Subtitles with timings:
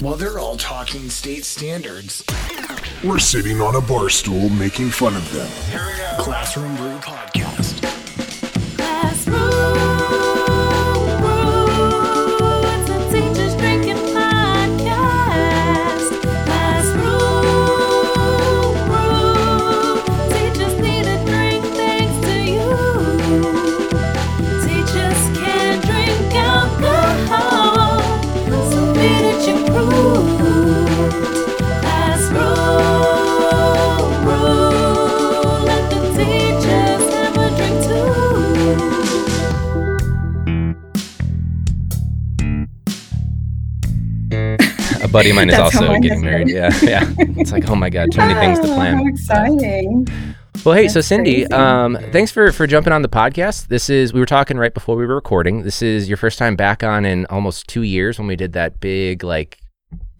[0.00, 2.24] While they're all talking state standards,
[3.04, 5.48] We're sitting on a bar stool making fun of them.
[6.18, 7.45] Classroom Brew Podcast.
[45.16, 46.48] Buddy of mine is also getting married.
[46.50, 47.10] Yeah, yeah.
[47.38, 48.98] It's like, oh my god, too many things to plan.
[48.98, 50.06] How exciting.
[50.62, 53.68] Well, hey, so Cyndi, um, thanks for for jumping on the podcast.
[53.68, 55.62] This is we were talking right before we were recording.
[55.62, 58.78] This is your first time back on in almost two years when we did that
[58.78, 59.58] big like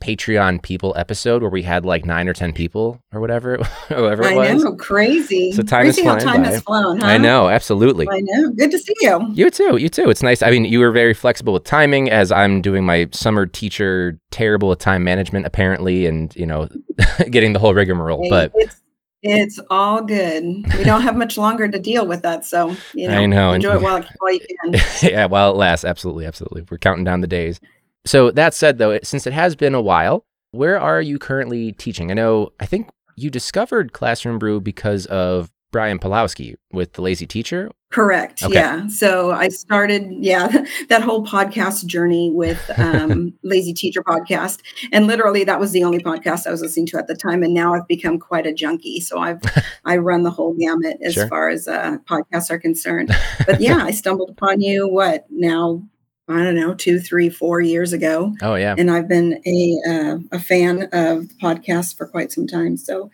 [0.07, 3.57] Patreon people episode where we had like nine or ten people or whatever,
[3.89, 4.63] whoever it I was.
[4.63, 5.51] know, crazy.
[5.51, 6.49] So time is crazy how flying time by.
[6.51, 7.07] has flown, huh?
[7.07, 8.07] I know, absolutely.
[8.09, 8.53] I know.
[8.53, 9.29] Good to see you.
[9.33, 9.77] You too.
[9.79, 10.09] You too.
[10.09, 10.43] It's nice.
[10.43, 14.69] I mean, you were very flexible with timing as I'm doing my summer teacher, terrible
[14.69, 16.69] with time management, apparently, and you know,
[17.31, 18.23] getting the whole rigmarole.
[18.23, 18.81] Hey, But it's
[19.23, 20.45] it's all good.
[20.45, 23.65] We don't have much longer to deal with that, so you know, I know, and-
[23.65, 24.81] enjoy it while, while you can.
[25.11, 26.65] yeah, while it lasts, absolutely, absolutely.
[26.71, 27.59] We're counting down the days.
[28.07, 31.73] So that said, though, it- since it has been a while, where are you currently
[31.73, 32.11] teaching?
[32.11, 37.27] I know, I think you discovered Classroom Brew because of Brian Pulowski with the Lazy
[37.27, 37.71] Teacher.
[37.91, 38.43] Correct.
[38.43, 38.55] Okay.
[38.55, 38.87] Yeah.
[38.89, 40.49] So I started, yeah,
[40.89, 44.61] that whole podcast journey with um, Lazy Teacher Podcast,
[44.93, 47.43] and literally that was the only podcast I was listening to at the time.
[47.43, 49.01] And now I've become quite a junkie.
[49.01, 49.41] So I've
[49.85, 51.29] I run the whole gamut as Sure.
[51.29, 53.11] far as uh, podcasts are concerned.
[53.47, 54.89] But yeah, I stumbled upon you.
[54.89, 55.83] What now?
[56.29, 60.19] I don't know, two, three, four years ago, Oh yeah, and I've been a uh,
[60.33, 62.77] a fan of podcasts for quite some time.
[62.77, 63.11] So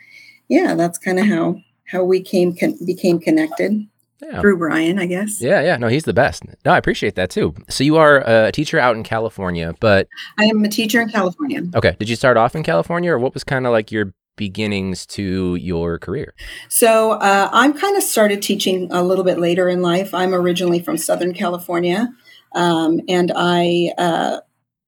[0.49, 3.87] yeah, that's kind of how how we came con- became connected
[4.23, 4.41] yeah.
[4.41, 5.41] through Brian, I guess.
[5.41, 6.45] Yeah, yeah, no, he's the best.
[6.65, 7.55] No, I appreciate that too.
[7.69, 11.63] So you are a teacher out in California, but I am a teacher in California.
[11.75, 15.07] okay, did you start off in California, or what was kind of like your beginnings
[15.07, 16.35] to your career?
[16.69, 20.15] So uh, I'm kind of started teaching a little bit later in life.
[20.15, 22.09] I'm originally from Southern California,
[22.55, 24.39] um, and I uh,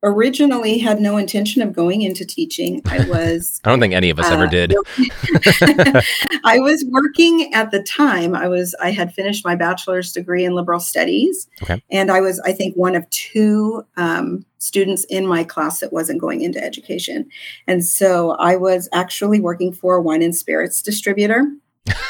[0.02, 2.82] originally had no intention of going into teaching.
[2.86, 4.74] I was I don't think any of us ever Uh, did.
[6.44, 8.34] I was working at the time.
[8.34, 11.82] I was I had finished my bachelor's degree in liberal studies, Okay.
[11.90, 16.20] and I was I think one of two um, students in my class that wasn't
[16.20, 17.26] going into education,
[17.66, 21.46] and so I was actually working for a wine and spirits distributor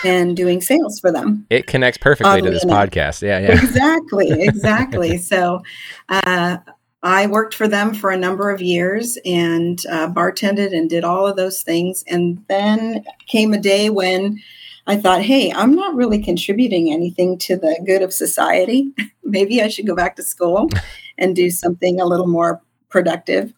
[0.05, 1.47] and doing sales for them.
[1.51, 2.91] It connects perfectly to this enough.
[2.91, 3.23] podcast.
[3.23, 3.53] Yeah, yeah.
[3.53, 5.19] Exactly, exactly.
[5.19, 5.63] so.
[6.09, 6.59] Uh,
[7.07, 11.27] I worked for them for a number of years and uh, bartended and did all
[11.27, 12.03] of those things.
[12.09, 14.41] And then came a day when
[14.87, 18.91] I thought, hey, I'm not really contributing anything to the good of society.
[19.23, 20.71] Maybe I should go back to school
[21.19, 23.53] and do something a little more productive.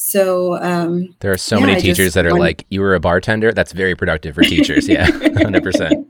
[0.00, 3.00] So, um, There are so Yeah, many I teachers that are like, you were a
[3.00, 3.50] bartender.
[3.52, 4.88] That's very productive for teachers.
[4.88, 6.06] Yeah, 100%.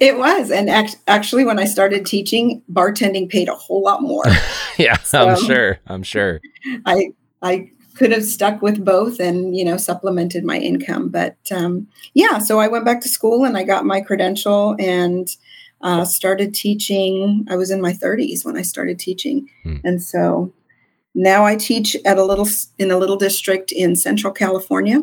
[0.00, 0.50] it was.
[0.50, 4.24] And act- actually, when I started teaching, bartending paid a whole lot more.
[4.78, 5.78] Yeah, I'm sure.
[5.88, 6.40] I'm sure.
[6.86, 7.08] I
[7.42, 12.38] I could have stuck with both and you know supplemented my income, but um, yeah.
[12.38, 15.28] So I went back to school and I got my credential and
[15.82, 17.46] uh, started teaching.
[17.50, 19.76] I was in my 30s when I started teaching, Hmm.
[19.84, 20.50] and so
[21.14, 22.48] now I teach at a little
[22.78, 25.02] in a little district in Central California,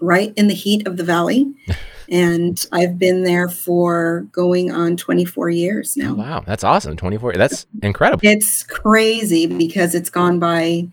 [0.00, 1.52] right in the heat of the valley.
[2.12, 6.14] And I've been there for going on 24 years now.
[6.14, 6.42] Wow.
[6.44, 6.96] That's awesome.
[6.96, 7.34] 24.
[7.34, 8.20] That's incredible.
[8.24, 10.88] It's crazy because it's gone by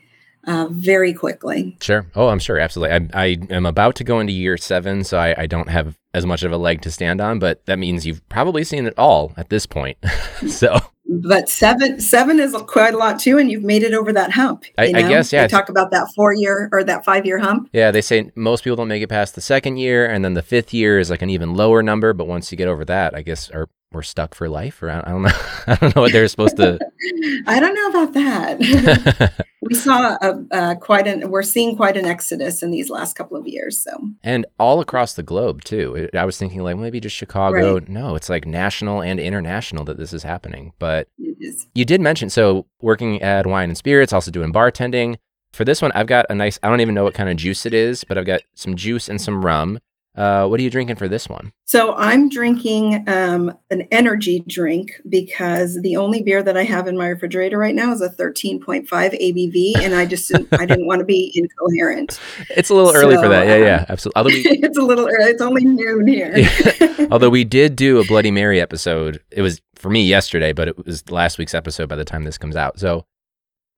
[0.48, 1.78] uh, very quickly.
[1.82, 2.06] Sure.
[2.16, 2.58] Oh, I'm sure.
[2.58, 3.10] Absolutely.
[3.14, 6.26] I, I am about to go into year seven, so I, I don't have as
[6.26, 9.34] much of a leg to stand on, but that means you've probably seen it all
[9.38, 9.98] at this point.
[10.48, 14.32] so But seven seven is quite a lot too, and you've made it over that
[14.32, 14.64] hump.
[14.78, 17.70] I- I guess, yeah, They talk about that four year or that five year hump.
[17.72, 20.42] yeah, they say most people don't make it past the second year, and then the
[20.42, 22.14] fifth year is like an even lower number.
[22.14, 25.00] But once you get over that, I guess are we're stuck for life, or I
[25.00, 25.30] I don't know.
[25.68, 26.78] I don't know what they're supposed to.
[27.48, 29.46] I don't know about that.
[29.62, 33.38] we saw a, uh, quite an we're seeing quite an exodus in these last couple
[33.38, 33.82] of years.
[33.82, 33.92] So
[34.24, 35.96] and all across the globe too.
[35.96, 37.76] It- I was thinking like maybe just Chicago.
[37.76, 37.90] Right.
[37.90, 40.74] No, it's like national and international that this is happening.
[40.80, 41.08] But
[41.40, 45.18] is you did mention so working at Wine and Spirits, also doing bartending.
[45.54, 46.60] For this one, I've got a nice.
[46.62, 49.08] I don't even know what kind of juice it is, but I've got some juice
[49.10, 49.80] and some rum.
[50.18, 51.54] Uh, what are you drinking for this one?
[51.66, 56.98] So I'm drinking um, an energy drink because the only beer that I have in
[56.98, 61.00] my refrigerator right now is a 13.5 ABV, and I just didn't, I didn't want
[61.00, 62.20] to be incoherent.
[62.50, 63.46] It's a little early for that.
[63.46, 64.18] Yeah, yeah, absolutely.
[64.18, 65.30] Although we, it's a little early.
[65.32, 67.08] It's only noon here.
[67.12, 69.22] although we did do a Bloody Mary episode.
[69.32, 72.40] It was for me yesterday, but it was last week's episode by the time this
[72.40, 72.80] comes out.
[72.80, 73.06] So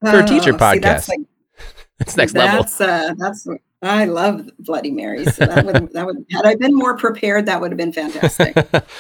[0.06, 1.10] For a teacher Oh, see, that's podcast.
[1.10, 1.20] like-
[2.00, 2.62] it's next level.
[2.64, 3.46] that's, Uh, that's
[3.82, 5.36] I love Bloody Marys.
[5.36, 8.56] So that would that would had I been more prepared, that would have been fantastic.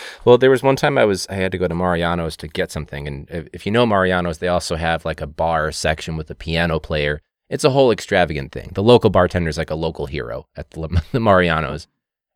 [0.25, 2.71] well, there was one time I was I had to go to Mariano's to get
[2.71, 6.29] something, and if, if you know Mariano's, they also have like a bar section with
[6.29, 7.21] a piano player.
[7.49, 8.71] It's a whole extravagant thing.
[8.73, 11.87] The local bartender's like a local hero at the, the Mariano's,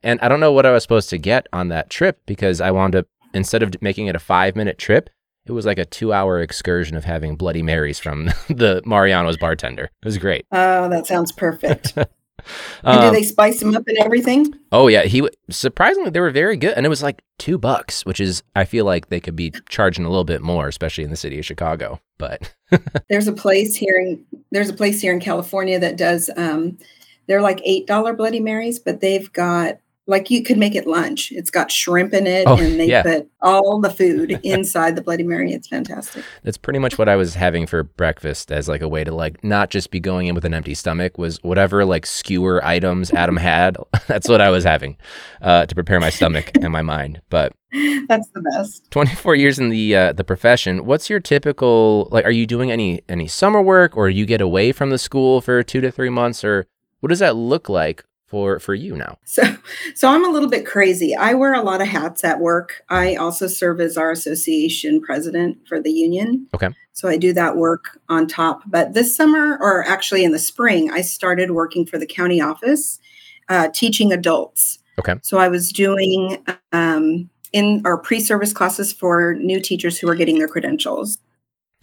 [0.02, 2.72] and I don't know what I was supposed to get on that trip because I
[2.72, 5.10] wound up instead of making it a five minute trip,
[5.46, 9.86] it was like a two hour excursion of having Bloody Marys from the Mariano's bartender.
[9.86, 10.46] It was great.
[10.52, 11.98] Oh, that sounds perfect.
[12.84, 14.54] And do Um, they spice them up and everything?
[14.72, 18.20] Oh yeah, he surprisingly they were very good, and it was like two bucks, which
[18.20, 21.16] is I feel like they could be charging a little bit more, especially in the
[21.16, 22.00] city of Chicago.
[22.18, 22.54] But
[23.10, 26.78] There's a place here in there's a place here in California that does um
[27.28, 31.32] they're like eight dollar Bloody Marys, but they've got like you could make it lunch.
[31.32, 33.04] It's got shrimp in it Oh, and they yeah.
[33.04, 35.54] put all the food inside the Bloody Mary.
[35.54, 36.26] It's fantastic.
[36.44, 39.44] that's pretty much what I was having for breakfast as like a way to like
[39.44, 41.18] not just be going in with an empty stomach.
[41.18, 43.78] Was whatever like skewer items Adam had.
[44.08, 44.98] that's what I was having
[45.42, 47.22] uh, to prepare my stomach and my mind.
[47.30, 47.54] But
[48.08, 48.92] That's the best.
[48.92, 50.86] 24 years in the uh, the profession.
[50.86, 52.24] What's your typical like?
[52.26, 55.64] Are you doing any any summer work, or you get away from the school for
[55.64, 56.68] two to three months, or
[57.00, 58.04] what does that look like
[58.34, 59.20] for for you now?
[59.26, 59.44] So,
[59.94, 61.16] so I'm a little bit crazy.
[61.16, 62.82] I wear a lot of hats at work.
[62.90, 66.48] I also serve as our association president for the union.
[66.56, 66.70] Okay.
[66.94, 68.64] So I do that work on top.
[68.66, 73.00] But this summer, or actually in the spring, I started working for the county office,
[73.50, 74.80] uh, teaching adults.
[74.98, 75.16] Okay.
[75.22, 80.40] So I was doing um, in our pre-service classes for new teachers who are getting
[80.40, 81.20] their credentials.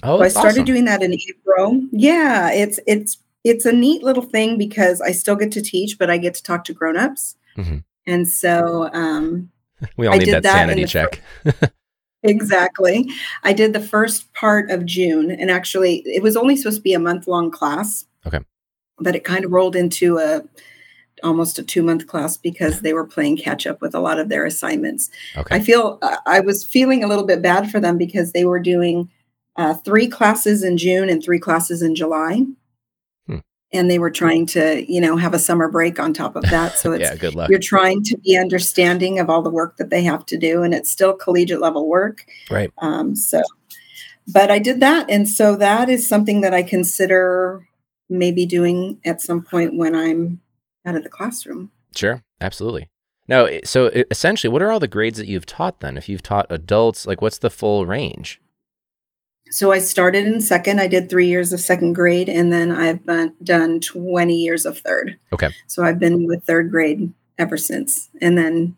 [0.03, 0.65] Oh, So I started awesome.
[0.65, 1.81] doing that in April.
[1.93, 6.11] Yeah, it's it's it's a neat little thing because I still get to teach, but
[6.11, 7.37] I get to talk to grown-ups.
[7.57, 7.85] Mhm.
[8.07, 9.51] And so um
[9.97, 11.73] We all I need that, that sanity fir- check.
[12.23, 13.09] exactly.
[13.43, 16.95] I did the first part of June and actually it was only supposed to be
[16.95, 18.05] a month-long class.
[18.27, 18.41] Okay.
[18.99, 20.43] But it kind of rolled into a
[21.23, 24.45] almost a 2-month class because they were playing catch up with a lot of their
[24.47, 25.11] assignments.
[25.37, 25.57] Okay.
[25.57, 28.61] I feel uh, I was feeling a little bit bad for them because they were
[28.61, 29.11] doing
[29.57, 32.47] uh, three classes in June and three classes in July.
[33.73, 36.77] And they were trying to, you know, have a summer break on top of that.
[36.79, 37.51] So it's yeah, good luck.
[37.51, 40.75] you're trying to be understanding of all the work that they have to do, and
[40.75, 42.25] it's still collegiate level work.
[42.51, 42.71] Right.
[42.79, 43.43] Um, so,
[44.27, 47.67] but I did that, and so that is something that I consider
[48.09, 50.41] maybe doing at some point when I'm
[50.85, 51.71] out of the classroom.
[51.95, 52.23] Sure.
[52.41, 52.89] Absolutely.
[53.29, 55.97] Now, i- so essentially, what are all the grades that you've taught then?
[55.97, 58.41] If you've taught adults, like what's the full range?
[59.51, 60.81] So I started in second.
[60.81, 64.79] I did three years of second grade, and then I've been, done 20 years of
[64.79, 65.19] third.
[65.33, 65.49] Okay.
[65.67, 68.77] So I've been with third grade ever since, and then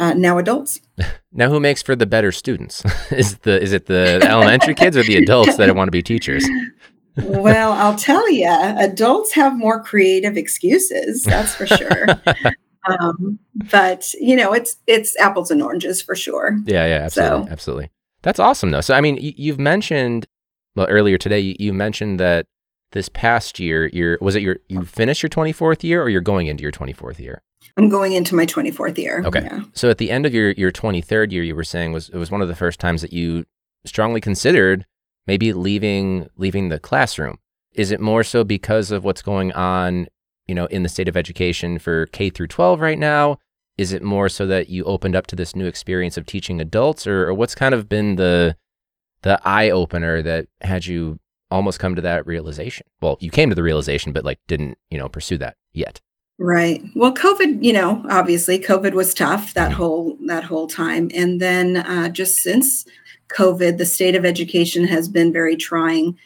[0.00, 0.80] uh, now adults.
[1.32, 2.82] Now, who makes for the better students?
[3.10, 6.48] is the is it the elementary kids or the adults that want to be teachers?
[7.18, 11.24] well, I'll tell you, adults have more creative excuses.
[11.24, 12.06] That's for sure.
[12.88, 13.38] um,
[13.70, 16.58] but you know, it's it's apples and oranges for sure.
[16.64, 17.90] Yeah, yeah, absolutely, So- absolutely.
[18.26, 18.80] That's awesome, though.
[18.80, 20.26] So, I mean, you've mentioned
[20.74, 21.38] well earlier today.
[21.38, 22.46] You, you mentioned that
[22.90, 26.20] this past year, you're was it your you finished your twenty fourth year, or you're
[26.20, 27.44] going into your twenty fourth year?
[27.76, 29.22] I'm going into my 24th year.
[29.24, 29.42] Okay.
[29.42, 29.60] Yeah.
[29.74, 32.16] So, at the end of your your twenty third year, you were saying was it
[32.16, 33.46] was one of the first times that you
[33.84, 34.86] strongly considered
[35.28, 37.38] maybe leaving leaving the classroom.
[37.74, 40.08] Is it more so because of what's going on,
[40.48, 43.38] you know, in the state of education for K through twelve right now?
[43.78, 47.06] Is it more so that you opened up to this new experience of teaching adults,
[47.06, 48.56] or, or what's kind of been the
[49.22, 51.18] the eye opener that had you
[51.50, 52.86] almost come to that realization?
[53.00, 56.00] Well, you came to the realization, but like didn't you know pursue that yet?
[56.38, 56.82] Right.
[56.94, 59.74] Well, COVID, you know, obviously COVID was tough that Mhm.
[59.74, 62.84] whole that whole time, and then uh, just since
[63.28, 66.16] COVID, the state of education has been very trying,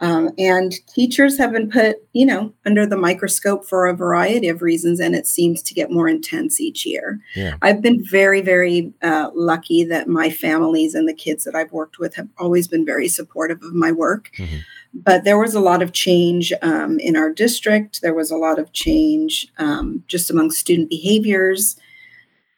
[0.00, 4.62] um, and teachers have been put, you know, under the microscope for a variety of
[4.62, 7.20] reasons, and it seems to get more intense each year.
[7.34, 7.56] Yeah.
[7.62, 11.98] I've been very, very uh, lucky that my families and the kids that I've worked
[11.98, 14.60] with have always been very supportive of my work Mhm.
[14.94, 18.00] but there was a lot of change um, in our district.
[18.00, 21.76] There was a lot of change um, just among student behaviors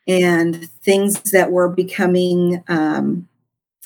[0.06, 3.28] and things that were becoming, um,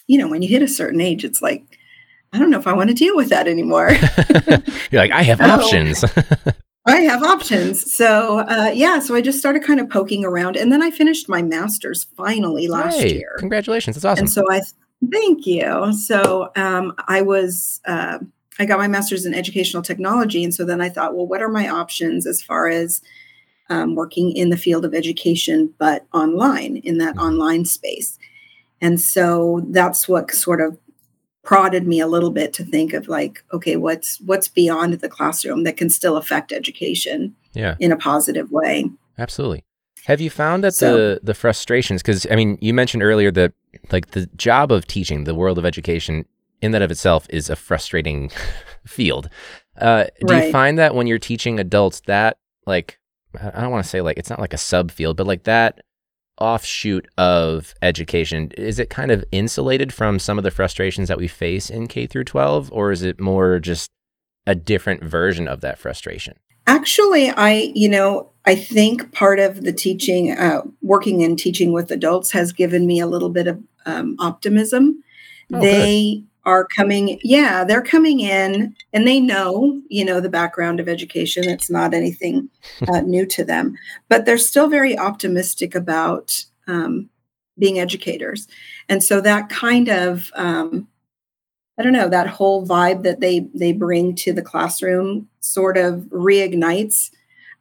[0.06, 1.74] you know, when you hit a certain age, it's like,
[2.34, 3.92] I don't know if I want to deal with that anymore.
[4.90, 5.44] You're like, I have Oh.
[5.50, 6.04] options.
[6.86, 7.90] I have options.
[7.94, 11.28] So uh, yeah, so I just started kind of poking around, and then I finished
[11.28, 13.36] my master's finally last Hey, year.
[13.38, 13.96] Congratulations.
[13.96, 14.24] That's awesome.
[14.24, 14.60] And so I
[15.10, 15.92] thank you.
[15.94, 18.18] So um, I was uh,
[18.58, 21.48] I got my master's in educational technology, and so then I thought, well, what are
[21.48, 23.00] my options as far as
[23.70, 27.22] um, working in the field of education, but online in that Mhm.
[27.22, 28.18] online space?
[28.82, 30.76] And so that's what sort of
[31.44, 35.62] prodded me a little bit to think of like, okay, what's what's beyond the classroom
[35.64, 38.90] that can still affect education yeah, in a positive way?
[39.18, 39.62] absolutely.
[40.06, 43.52] Have you found that So- the the frustrations because I mean, you mentioned earlier that
[43.92, 46.24] like the job of teaching, the world of education
[46.60, 48.30] in that of itself is a frustrating
[48.86, 49.28] field.
[49.78, 52.98] Uh, do you find that when you're teaching adults that like
[53.40, 55.80] I don't want to say like it's not like a subfield, but like that
[56.40, 61.28] offshoot of education is it kind of insulated from some of the frustrations that we
[61.28, 63.90] face in K through 12 or is it more just
[64.46, 66.36] a different version of that frustration?
[66.66, 71.90] Actually, I, you know, I think part of the teaching, uh, working and teaching with
[71.90, 75.02] adults has given me a little bit of um, optimism.
[75.52, 80.80] Oh, they are coming, yeah, they're coming in and they know, you know, the background
[80.80, 81.48] of education.
[81.48, 82.50] It's not anything
[82.88, 83.76] uh, new to them,
[84.08, 87.08] but they're still very optimistic about um,
[87.58, 88.48] being educators.
[88.88, 90.88] And so that kind of, um,
[91.78, 96.02] I don't know, that whole vibe that they they bring to the classroom sort of
[96.10, 97.10] reignites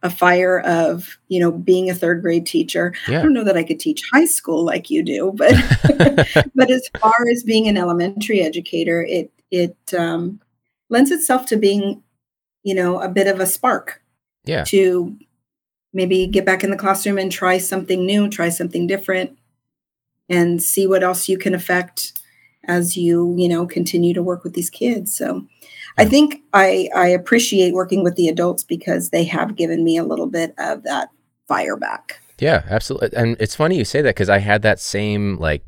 [0.03, 2.93] a fire of, you know, being a third grade teacher.
[3.07, 5.53] I don't know that I could teach high school like you do, but
[6.55, 10.41] but as far as being an elementary educator, it it um,
[10.89, 12.03] lends itself to being,
[12.63, 14.01] you know, a bit of a spark
[14.43, 14.65] yeah.
[14.65, 15.17] to
[15.93, 19.37] maybe get back in the classroom and try something new, try something different,
[20.27, 22.19] and see what else you can affect
[22.65, 25.15] as you you know continue to work with these kids.
[25.15, 25.47] So.
[25.97, 26.09] I hmm.
[26.09, 30.27] think I, I appreciate working with the adults because they have given me a little
[30.27, 31.09] bit of that
[31.47, 32.19] fire back.
[32.39, 33.09] Yeah, absolutely.
[33.15, 35.63] And it's funny you say that because I had that same like,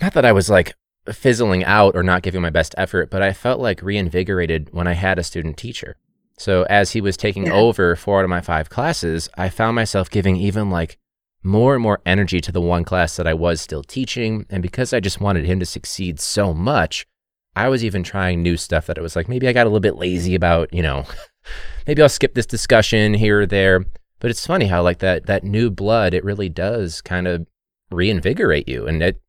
[0.00, 0.74] not that I was like
[1.12, 4.92] fizzling out or not giving my best effort, but I felt like reinvigorated when I
[4.92, 5.96] had a student teacher.
[6.38, 7.54] So as he was taking Yeah.
[7.54, 10.98] over four out of my five classes, I found myself giving even like
[11.42, 14.46] more and more energy to the one class that I was still teaching.
[14.48, 17.06] And because I just wanted him to succeed so much,
[17.54, 19.80] I was even trying new stuff that it was like, maybe I got a little
[19.80, 21.04] bit lazy about, you know,
[21.86, 23.84] maybe I'll skip this discussion here or there.
[24.20, 27.46] But it's funny how like that that new blood, it really does kind of
[27.90, 28.86] reinvigorate you.
[28.86, 29.20] And it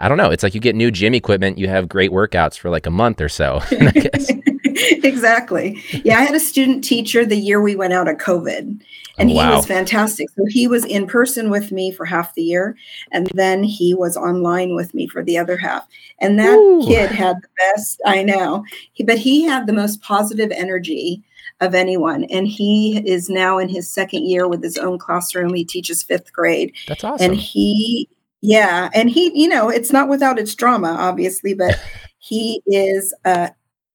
[0.00, 2.68] I don't know, it's like you get new gym equipment, you have great workouts for
[2.68, 3.62] like a month or so.
[5.04, 5.80] Exactly.
[6.04, 9.30] Yeah, I had a student teacher the year we went out of COVID, oh, and
[9.30, 10.28] Oh, he was fantastic.
[10.30, 12.76] So he was in person with me for half the year,
[13.12, 15.86] and then he was online with me for the other half.
[16.18, 16.84] And that Ooh.
[16.86, 21.22] kid had the best, I know, he, but he had the most positive energy
[21.60, 22.24] of anyone.
[22.24, 25.54] And he is now in his second year with his own classroom.
[25.54, 26.74] He teaches fifth grade.
[26.88, 27.30] That's awesome.
[27.30, 28.08] And he,
[28.44, 31.80] yeah, and he, you know, it's not without its drama, obviously, but
[32.18, 33.48] he is uh,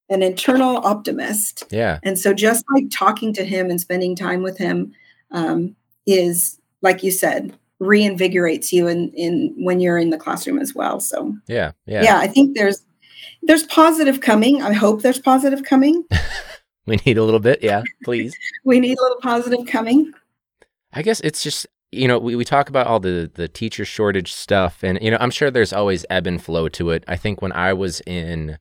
[0.10, 1.65] an internal optimist.
[1.70, 2.00] yeah.
[2.01, 4.91] And so just like talking to him and spending time with him
[5.32, 5.75] um,
[6.08, 11.00] is, like you said, reinvigorates you in, in when you're in the classroom as well.
[11.00, 11.74] So Yeah.
[11.86, 12.01] yeah.
[12.03, 12.18] Yeah.
[12.18, 12.82] I think there's
[13.44, 14.62] there's positive coming.
[14.63, 16.03] I hope there's positive coming.
[16.88, 17.60] We need a little bit.
[17.62, 17.84] Yeah.
[18.03, 18.36] Please.
[18.65, 20.12] We need a little positive coming.
[20.91, 24.31] I guess it's just you know we, we talk about all the the teacher shortage
[24.31, 27.03] stuff and you know I'm sure there's always ebb and flow to it.
[27.08, 28.58] I think when I was in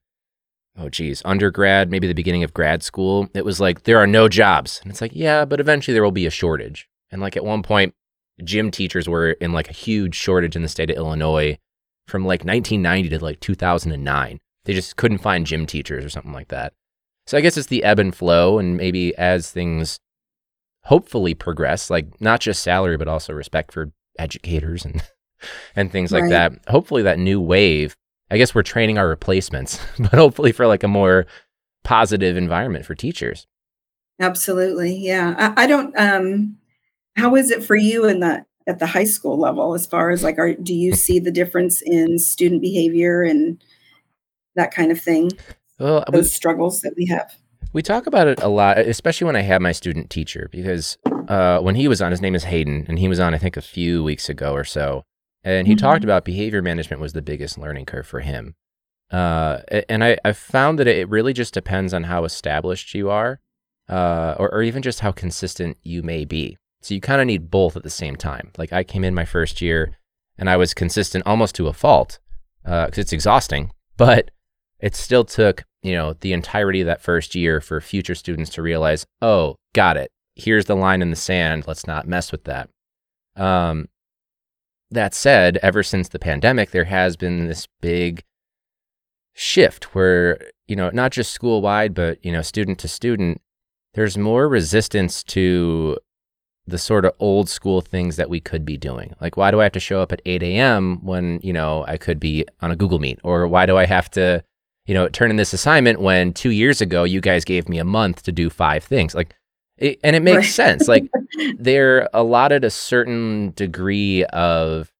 [0.79, 4.29] oh geez undergrad maybe the beginning of grad school it was like there are no
[4.29, 7.45] jobs and it's like yeah but eventually there will be a shortage and like at
[7.45, 7.95] one point
[8.45, 11.59] gym teachers were in like a huge shortage in the state of Illinois
[12.07, 14.39] from like 1990 to like 2009.
[14.65, 16.73] They just couldn't find gym teachers or something like that.
[17.27, 19.99] So I guess it's the ebb and flow and maybe as things
[20.89, 25.03] hopefully progress, like not just salary, but also respect for educators and
[25.77, 26.31] and things like Right.
[26.31, 26.53] that.
[26.69, 27.95] Hopefully that new wave,
[28.31, 31.27] I guess we're training our replacements, but hopefully for like a more
[31.85, 33.47] positive environment for teachers.
[34.21, 34.97] Absolutely.
[34.97, 35.53] Yeah.
[35.57, 36.57] I, I don't um
[37.17, 40.23] how is it for you in the at the high school level as far as
[40.23, 43.63] like are do you see the difference in student behavior and
[44.57, 45.31] that kind of thing?
[45.79, 47.33] Well, we, Those struggles that we have.
[47.73, 50.97] We talk about it a lot, especially when I have my student teacher, because
[51.29, 53.57] uh, when he was on, his name is Hayden, and he was on, I think,
[53.57, 55.05] a few weeks ago or so.
[55.45, 56.05] And he talked Mhm.
[56.05, 58.55] about behavior management was the biggest learning curve for him.
[59.11, 59.59] Uh,
[59.89, 63.41] and I, I found that it really just depends on how established you are,
[63.89, 66.57] uh, or, or even just how consistent you may be.
[66.83, 68.51] So you kind of need both at the same time.
[68.59, 69.97] Like I came in my first year
[70.37, 72.19] and I was consistent almost to a fault
[72.65, 74.31] because it's exhausting, but
[74.81, 78.63] it still took you know, the entirety of that first year for future students to
[78.63, 80.11] realize, oh, got it.
[80.35, 81.65] Here's the line in the sand.
[81.67, 82.69] Let's not mess with that.
[83.37, 83.89] Um,
[84.91, 88.23] that said, ever since the pandemic, there has been this big
[89.35, 93.41] shift where, you know, not just school wide, but, you know, student to student,
[93.95, 95.99] there's more resistance to
[96.67, 99.15] the sort of old school things that we could be doing.
[99.21, 101.05] Like, why do I have to show up at 8 a.m.
[101.05, 103.21] when, you know, I could be on a Google Meet?
[103.23, 104.43] Or why do I have to,
[104.89, 107.85] you know, turn in this assignment when two years ago you guys gave me a
[107.85, 109.15] month to do five things?
[109.15, 109.35] Like,
[109.77, 110.45] it, and it makes Right.
[110.47, 110.89] sense.
[110.89, 111.09] Like,
[111.59, 114.91] they're allotted a certain degree of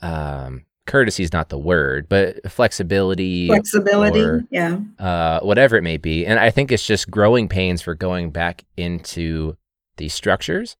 [0.00, 4.20] um, courtesy is not the word, but flexibility, Flexibility.
[4.20, 4.78] or yeah.
[4.98, 6.26] uh, whatever it may be.
[6.26, 9.56] And I think it's just growing pains for going back into
[9.98, 10.76] these structures.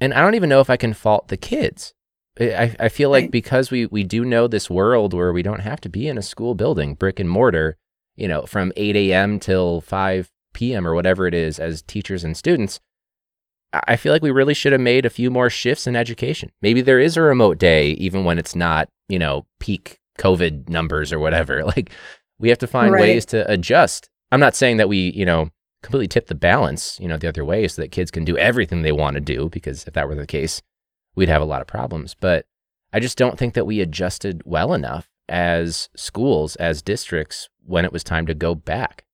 [0.00, 1.94] And I don't even know if I can fault the kids.
[2.40, 3.30] I, I- feel like Right.
[3.30, 6.22] because we, we do know this world where we don't have to be in a
[6.22, 7.76] school building, brick and mortar,
[8.16, 9.38] you know, from 8 a.m.
[9.38, 10.86] till 5 p.m.
[10.86, 12.80] or whatever it is as teachers and students.
[13.72, 16.50] I I feel like we really should have made a few more shifts in education.
[16.62, 21.12] Maybe there is a remote day, even when it's not, you know, peak COVID numbers
[21.12, 21.64] or whatever.
[21.76, 21.90] Like
[22.38, 23.00] we have to find Right.
[23.00, 24.08] ways to adjust.
[24.32, 25.50] I'm not saying that we, you know,
[25.82, 28.82] completely tip the balance, you know, the other way so that kids can do everything
[28.82, 30.60] they want to do, because if that were the case,
[31.14, 32.14] we'd have a lot of problems.
[32.18, 32.46] But
[32.92, 37.92] I just don't think that we adjusted well enough as schools, as districts, when it
[37.92, 39.04] was time to go back.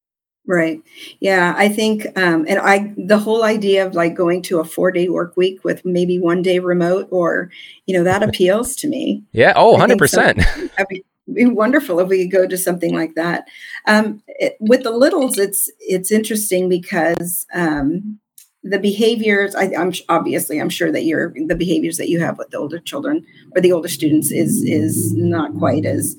[0.47, 0.83] Right.
[1.21, 4.91] Yeah, I think, um, and I, the whole idea of like going to a four
[4.91, 7.51] day work week with maybe one day remote or,
[7.87, 9.23] you know, that appeals to me.
[9.33, 9.53] Yeah.
[9.55, 10.37] Oh, 100%.
[10.77, 13.45] That'd be, be wonderful if we could go to something like that.
[13.87, 18.19] Um, it, with the littles, it's, it's interesting because, um,
[18.63, 22.51] the behaviors, I, I'm obviously, I'm sure that you're the behaviors that you have with
[22.51, 23.25] the older children
[23.55, 26.17] or the older students is, is not quite as,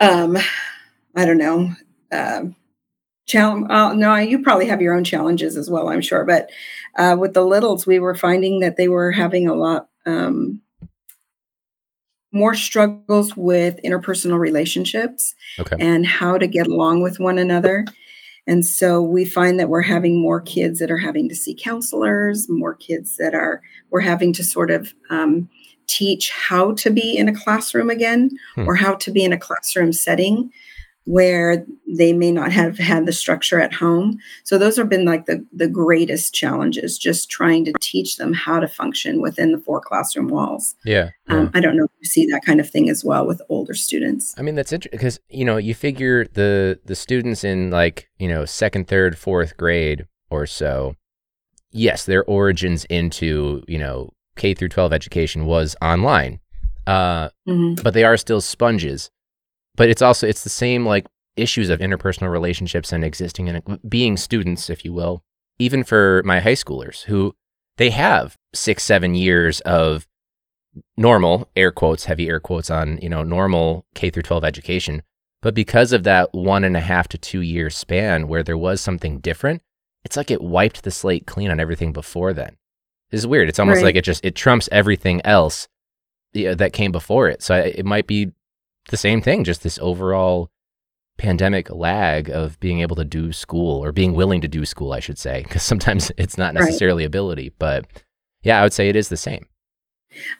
[0.00, 0.36] um,
[1.14, 1.70] I don't know,
[2.10, 2.56] um,
[3.26, 3.70] challenge.
[3.70, 6.24] Uh, no, you probably have your own challenges as well, I'm sure.
[6.24, 6.50] But
[6.96, 10.60] uh, with the littles, we were finding that they were having a lot um,
[12.32, 15.76] more struggles with interpersonal relationships okay.
[15.78, 17.84] and how to get along with one another.
[18.46, 22.48] And so we find that we're having more kids that are having to see counselors,
[22.48, 25.48] more kids that are, we're having to sort of um,
[25.86, 28.68] teach how to be in a classroom again Hmm.
[28.68, 30.50] or how to be in a classroom setting
[31.04, 34.18] where they may not have had the structure at home.
[34.44, 38.60] So those have been like the, the greatest challenges, just trying to teach them how
[38.60, 40.76] to function within the four classroom walls.
[40.84, 41.10] Yeah.
[41.28, 41.34] yeah.
[41.36, 43.74] Um, I don't know if you see that kind of thing as well with older
[43.74, 44.32] students.
[44.38, 48.28] I mean that's interesting because you know you figure the the students in like you
[48.28, 50.94] know second, third, fourth grade or so,
[51.72, 56.38] yes, their origins into you know K through twelve education was online,
[56.86, 57.82] uh, Mhm.
[57.82, 59.10] but they are still sponges.
[59.76, 61.06] But it's also it's the same like
[61.36, 65.22] issues of interpersonal relationships and existing and being students, if you will.
[65.58, 67.34] Even for my high schoolers who
[67.78, 70.06] they have six, seven years of
[70.96, 75.02] normal air quotes, heavy air quotes on you know normal K through twelve education,
[75.40, 78.80] but because of that one and a half to two year span where there was
[78.80, 79.62] something different,
[80.04, 82.56] it's like it wiped the slate clean on everything before then.
[83.10, 83.48] This is weird.
[83.48, 83.84] It's almost Right.
[83.86, 85.68] like it just it trumps everything else
[86.34, 87.42] that came before it.
[87.42, 88.32] So it might be
[88.92, 90.48] the same thing, just this overall
[91.18, 95.00] pandemic lag of being able to do school or being willing to do school, I
[95.00, 96.64] should say, because sometimes it's not Right.
[96.64, 97.86] necessarily ability, but
[98.42, 99.46] yeah, I would say it is the same.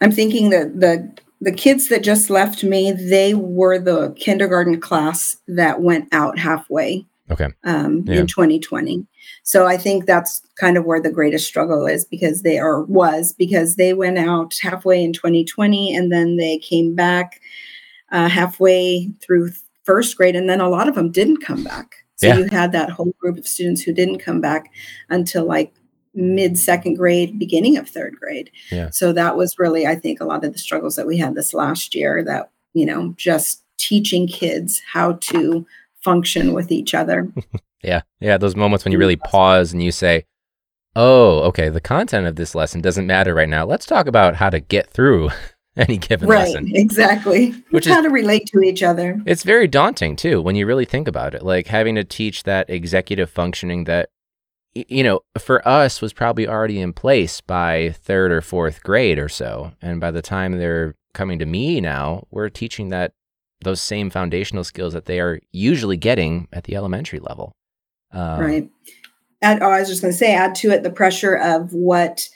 [0.00, 1.10] I'm thinking that the
[1.40, 7.04] the kids that just left me, they were the kindergarten class that went out halfway
[7.32, 7.48] Okay.
[7.64, 8.20] um, Yeah.
[8.20, 9.04] in 2020.
[9.42, 13.32] So I think that's kind of where the greatest struggle is because they are was
[13.32, 17.40] because they went out halfway in 2020 and then they came back
[18.12, 19.50] uh, halfway through
[19.84, 21.96] first grade and then a lot of them didn't come back.
[22.16, 22.38] So Yeah.
[22.38, 24.70] you had that whole group of students who didn't come back
[25.10, 25.74] until like
[26.14, 28.50] mid second grade, beginning of third grade.
[28.70, 28.90] Yeah.
[28.90, 31.52] So that was really, I think, a lot of the struggles that we had this
[31.52, 35.66] last year that, you know, just teaching kids how to
[36.04, 37.28] function with each other.
[37.84, 38.02] Yeah.
[38.20, 38.38] Yeah.
[38.38, 40.24] Those moments when you really pause and you say,
[40.94, 43.64] oh, okay, the content of this lesson doesn't matter right now.
[43.66, 45.30] Let's talk about how to get through
[45.76, 46.48] any given right.
[46.48, 46.70] lesson.
[46.74, 47.52] Exactly.
[47.70, 49.20] Which how is- to relate to each other.
[49.24, 51.42] It's very daunting too when you really think about it.
[51.42, 54.10] Like having to teach that executive functioning that,
[54.74, 59.28] you know, for us was probably already in place by third or fourth grade or
[59.28, 59.72] so.
[59.80, 63.12] And by the time they're coming to me now, we're teaching that
[63.62, 67.52] those same foundational skills that they are usually getting at the elementary level.
[68.12, 68.70] Um, right.
[69.40, 72.28] Add, oh, I was just going to say, add to it the pressure of what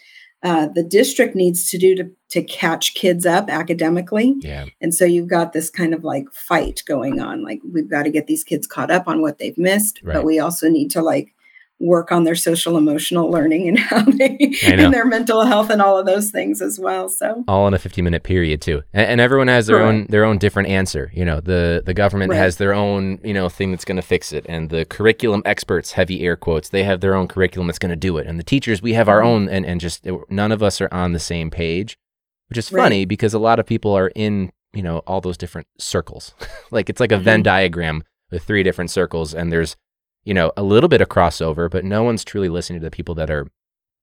[0.43, 4.35] uh, the district needs to do to to catch kids up academically.
[4.41, 4.67] Yeah.
[4.81, 7.45] And so you've got this kind of like fight going on.
[7.45, 10.15] Like we've got to get these kids caught up on what they've missed, Right.
[10.15, 11.33] but we also need to like
[11.79, 15.99] work on their social emotional learning and how they and their mental health and all
[15.99, 17.07] of those things as well.
[17.09, 20.25] So all in a 15 minute period too and, and everyone has their own their
[20.25, 22.39] own different answer you know the the government Right.
[22.39, 25.93] has their own you know thing that's going to fix it and the curriculum experts
[25.93, 28.43] heavy air quotes they have their own curriculum that's going to do it and the
[28.45, 29.27] teachers we have our Mm-hmm.
[29.29, 31.99] own and and just none of us are on the same page
[32.49, 32.83] which is Right.
[32.85, 36.35] funny because a lot of people are in you know all those different circles
[36.71, 37.45] like it's like a venn Mhm.
[37.45, 39.77] diagram with three different circles and there's
[40.27, 43.15] you know a little bit of crossover but no one's truly listening to the people
[43.15, 43.47] that are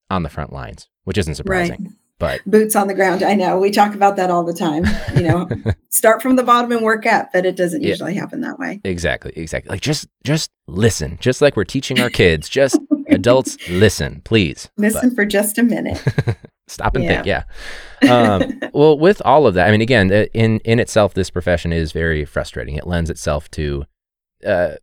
[0.09, 1.91] on the front lines which isn't surprising right.
[2.19, 3.21] but Boots on the ground.
[3.21, 3.59] I know.
[3.59, 4.85] We talk about that all the time.
[5.15, 5.49] You know,
[5.89, 7.89] start from the bottom and work up, but it doesn't Yeah.
[7.89, 8.79] usually happen that way.
[8.85, 9.69] Exactly, exactly.
[9.71, 12.47] Like just just listen, just like we're teaching our kids.
[12.47, 14.69] Just adults listen, please.
[14.77, 16.01] Listen for just a minute.
[16.67, 17.25] Stop and think.
[17.25, 17.43] Yeah.
[18.09, 21.91] Um, well, with all of that, I mean, again, in in itself, this profession is
[21.91, 22.75] very frustrating.
[22.75, 23.83] It lends itself to,
[24.47, 24.75] uh,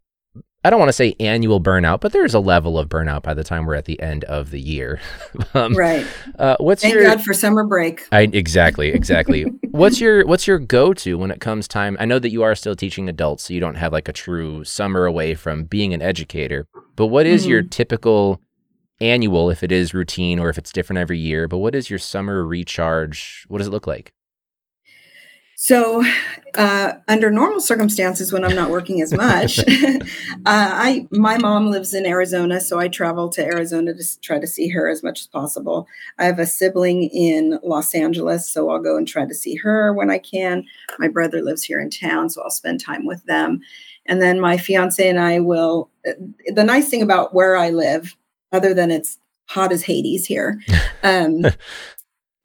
[0.62, 3.42] I don't want to say annual burnout, but there's a level of burnout by the
[3.42, 5.00] time we're at the end of the year.
[5.54, 6.06] um, right.
[6.38, 8.06] uh, what's Thank your God for summer break.
[8.12, 9.42] I exactly, exactly.
[9.70, 11.96] what's your what's your go to when it comes time?
[11.98, 14.62] I know that you are still teaching adults, so you don't have like a true
[14.64, 16.66] summer away from being an educator.
[16.94, 18.42] But what is your typical
[19.00, 21.48] annual, if it is routine or if it's different every year?
[21.48, 23.46] But what is your summer recharge?
[23.48, 24.12] What does it look like?
[25.62, 26.02] So,
[26.54, 30.04] uh, under normal circumstances, when I'm not working as much, uh,
[30.46, 34.68] I my mom lives in Arizona, so I travel to Arizona to try to see
[34.68, 35.86] her as much as possible.
[36.18, 39.92] I have a sibling in Los Angeles, so I'll go and try to see her
[39.92, 40.64] when I can.
[40.98, 43.60] My brother lives here in town, so I'll spend time with them.
[44.06, 45.90] And then my fiance and I will.
[46.08, 46.12] uh,
[46.54, 48.16] The nice thing about where I live,
[48.50, 50.58] other than it's hot as Hades here,
[51.02, 51.44] um,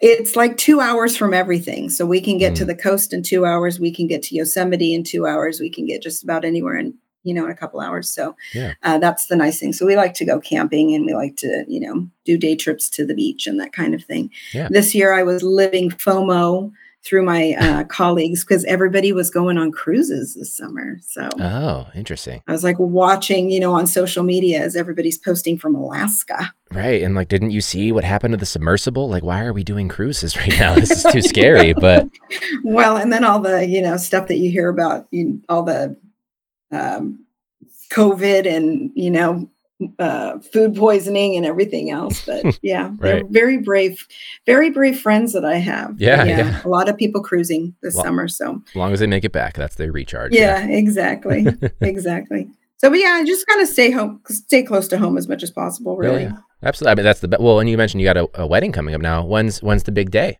[0.00, 1.90] it's like two hours from everything.
[1.90, 2.68] So we can get to Mm.
[2.68, 3.78] the coast in two hours.
[3.78, 5.60] We can get to Yosemite in two hours.
[5.60, 8.08] We can get just about anywhere in you know in a couple hours.
[8.08, 8.74] So Yeah.
[8.84, 9.72] uh, that's the nice thing.
[9.74, 12.88] So we like to go camping and we like to you know do day trips
[12.90, 14.30] to the beach and that kind of thing.
[14.54, 14.68] Yeah.
[14.70, 16.72] This year I was living FOMO
[17.04, 20.98] through my uh, colleagues because everybody was going on cruises this summer.
[21.02, 21.28] So.
[21.40, 22.42] Oh, interesting.
[22.46, 26.52] I was like watching, you know, on social media as everybody's posting from Alaska.
[26.72, 27.02] Right.
[27.02, 29.08] And like, didn't you see what happened to the submersible?
[29.08, 30.74] Like, why are we doing cruises right now?
[30.74, 31.74] This is too scary.
[31.78, 32.08] But
[32.64, 35.96] Well, and then all the you know stuff that you hear about, you, all the
[36.72, 37.24] um,
[37.92, 39.48] COVID and you know
[39.98, 42.24] uh, food poisoning and everything else.
[42.26, 43.26] But yeah, they're Right.
[43.30, 44.06] very brave,
[44.46, 45.92] very brave friends that I have.
[45.98, 46.62] But Yeah, yeah.
[46.64, 48.28] a lot of people cruising this summer.
[48.28, 50.32] So as long as they make it back, that's their recharge.
[50.34, 51.46] yeah, exactly,
[51.80, 52.48] exactly.
[52.78, 55.50] So, but yeah, just kind of stay home, stay close to home as much as
[55.50, 55.98] possible.
[56.00, 56.22] Yeah, Really.
[56.24, 56.32] yeah.
[56.62, 56.90] Absolutely.
[56.90, 57.60] I mean, that's the be- well.
[57.60, 59.24] And you mentioned you got a, a wedding coming up now.
[59.24, 60.38] When's when's the big day?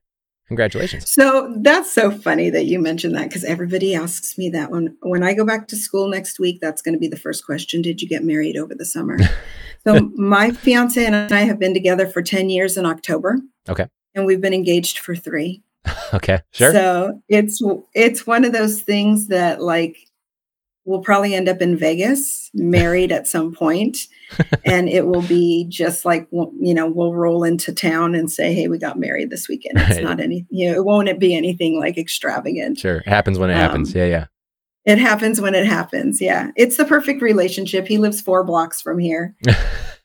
[0.48, 1.10] Congratulations.
[1.10, 5.22] So that's so funny that you mentioned that because everybody asks me that when when
[5.22, 6.58] I go back to school next week.
[6.60, 9.18] That's going to be the first question: Did you get married over the summer?
[9.86, 13.38] so my fiance and I have been together for ten years in October.
[13.68, 13.86] Okay.
[14.14, 15.62] and we've been engaged for three.
[16.14, 16.72] Okay, sure.
[16.72, 17.60] So it's
[17.92, 20.07] it's one of those things that like
[20.88, 23.98] we'll probably end up in Vegas, married at some point,
[24.64, 28.68] and it will be just like you know we'll roll into town and say, "Hey,
[28.68, 30.04] we got married this weekend." It's Right.
[30.04, 32.78] not any you know it won't it be anything like extravagant.
[32.78, 32.96] sure.
[32.98, 33.94] It happens when it happens.
[33.94, 34.26] Um, Yeah, yeah.
[34.84, 36.18] It happens when it happens.
[36.20, 37.86] Yeah, it's the perfect relationship.
[37.86, 39.36] He lives four blocks from here.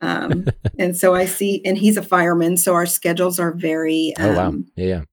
[0.01, 4.25] Um, and so I see, and he's a fireman, so our schedules are very um,
[4.29, 4.53] oh wow.
[4.75, 5.03] Yeah,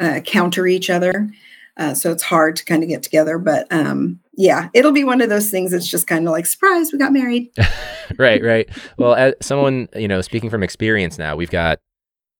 [0.00, 0.16] yeah.
[0.18, 1.28] uh, counter each other.
[1.76, 3.36] Uh, so it's hard to kind of get together.
[3.38, 6.92] But um, yeah, it'll be one of those things that's just kind of like, surprise,
[6.92, 7.50] we got married.
[8.18, 8.68] right, right.
[8.96, 11.80] Well, as someone, you know, speaking from experience now, we've got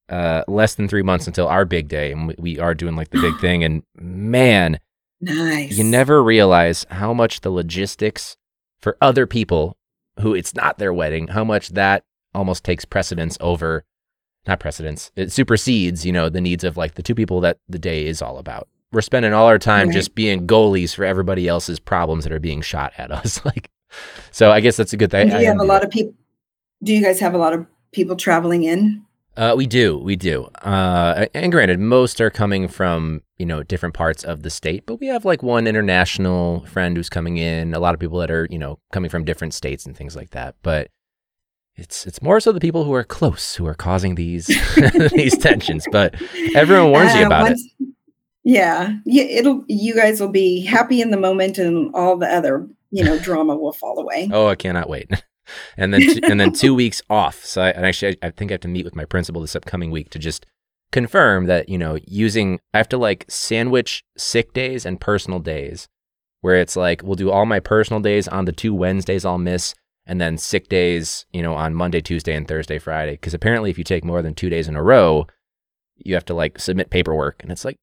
[0.08, 3.11] uh, less than three months until our big day, and we, we are doing like
[3.11, 3.64] the big thing.
[3.64, 4.78] And man,
[5.20, 5.76] Nice.
[5.76, 8.37] you never realize how much the logistics
[8.80, 9.76] for other people
[10.20, 13.84] who it's not their wedding, how much that almost takes precedence over,
[14.46, 17.78] not precedence, it supersedes, you know, the needs of like the two people that the
[17.78, 18.68] day is all about.
[18.92, 19.94] We're spending all our time Right.
[19.94, 23.44] just being goalies for everybody else's problems that are being shot at us.
[23.44, 23.70] like,
[24.31, 25.29] so I guess that's a good thing.
[25.29, 26.14] Do you have a lot of people?
[26.83, 29.05] Do you guys have a lot of people traveling in?
[29.37, 30.44] Uh, we do, we do.
[30.62, 34.96] Uh, and granted, most are coming from you know different parts of the state, but
[35.01, 37.72] we have like one international friend who's coming in.
[37.74, 40.31] A lot of people that are you know coming from different states and things like
[40.31, 40.57] that.
[40.62, 40.88] But
[41.77, 44.46] it's it's more so the people who are close who are causing these
[45.12, 45.87] these tensions.
[45.92, 46.16] But
[46.57, 47.59] everyone warns you Uh, about it.
[48.44, 49.24] Yeah, yeah.
[49.24, 49.64] It'll.
[49.66, 53.57] You guys will be happy in the moment, and all the other, you know, drama
[53.57, 54.31] will fall away.
[54.33, 55.11] Oh, I cannot wait.
[55.79, 57.42] And then t- and then two weeks off.
[57.42, 59.57] So I, and actually, I, I think I have to meet with my principal this
[59.57, 60.44] upcoming week to just
[60.92, 65.88] confirm that, you know, using, I have to like sandwich sick days and personal days
[66.40, 69.74] where it's like, we'll do all my personal days on the two Wednesdays I'll miss
[70.07, 73.12] and then sick days, you know, on Monday, Tuesday, and Thursday, Friday.
[73.12, 75.27] Because apparently, if you take more than two days in a row,
[75.96, 77.42] you have to like submit paperwork.
[77.42, 77.79] And it's like,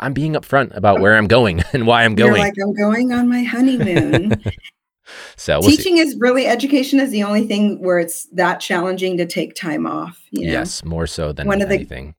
[0.00, 2.40] I'm being upfront about where I'm going and why I'm You're going.
[2.40, 4.42] like, I'm going on my honeymoon.
[5.36, 5.76] so we'll see.
[5.76, 9.86] Teaching is really education is the only thing where it's that challenging to take time
[9.86, 10.20] off.
[10.30, 10.52] You know?
[10.52, 12.14] Yes, more so than One of the- anything.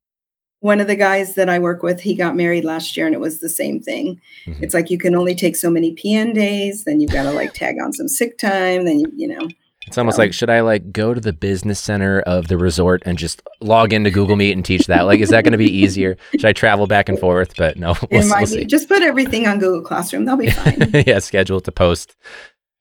[0.59, 3.19] One of the guys that I work with, he got married last year and it
[3.19, 4.21] was the same thing.
[4.45, 4.61] Mhm.
[4.61, 7.53] It's like you can only take so many PN days, then you've got to like
[7.53, 9.47] tag on some sick time, then you, you know.
[9.87, 13.17] It's almost like, should I like go to the business center of the resort and
[13.17, 15.01] just log into Google Meet and teach that?
[15.03, 16.17] Like, is that going to be easier?
[16.31, 17.55] Should I travel back and forth?
[17.57, 18.65] But no, we'll, we'll see.
[18.65, 20.25] just put everything on Google Classroom.
[20.25, 20.91] They'll be fine.
[21.07, 22.15] yeah, schedule to post.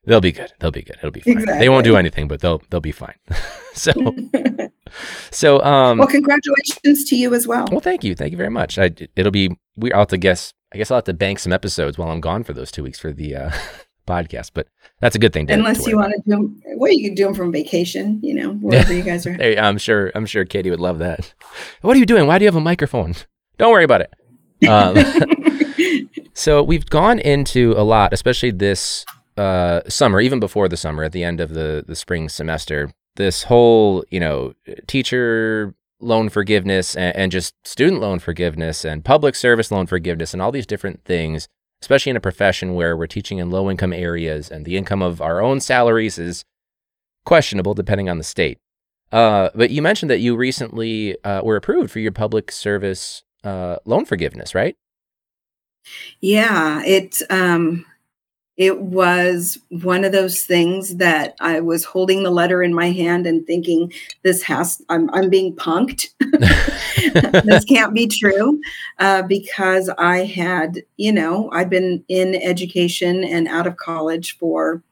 [0.05, 0.53] They'll be good.
[0.61, 0.97] They'll be good.
[0.99, 1.45] It'll be fine.
[1.45, 3.17] They won't do anything, but they'll they'll be fine.
[3.75, 3.93] so
[5.31, 7.67] so um well, congratulations to you as well.
[7.71, 8.15] well thank you.
[8.15, 8.79] Thank you very much.
[8.79, 11.53] I it'll be we I'll have to guess I guess I'll have to bank some
[11.53, 13.51] episodes while I'm gone for those two weeks for the uh
[14.11, 14.67] podcast, but
[15.01, 17.25] that's a good thing to Unless you want to do them, well, you can do
[17.25, 19.35] them from vacation, you know, wherever you guys are.
[19.35, 21.33] Hey, I'm sure I'm sure Katie would love that.
[21.83, 22.27] What are you doing?
[22.27, 23.15] Why do you have a microphone?
[23.59, 24.13] Don't worry about it.
[24.69, 24.97] Um,
[26.41, 29.05] So we've gone into a lot, especially this
[29.37, 32.91] uh, summer, even before the summer, at the end of the the spring semester.
[33.17, 34.55] This whole, you know,
[34.87, 40.41] teacher loan forgiveness and, and just student loan forgiveness and public service loan forgiveness and
[40.41, 41.47] all these different things,
[41.83, 45.21] especially in a profession where we're teaching in low income areas and the income of
[45.21, 46.45] our own salaries is
[47.25, 48.59] questionable depending on the state.
[49.13, 53.77] Uh, but you mentioned that you recently uh, were approved for your public service uh,
[53.85, 54.77] loan forgiveness, right?
[56.21, 57.87] Yeah, it um
[58.57, 63.27] it was one of those things that I was holding the letter in my hand
[63.27, 66.09] and thinking this has I'm I'm being punked.
[67.45, 68.61] this can't be true
[68.99, 74.83] uh, because I had, you know, I've been in education and out of college for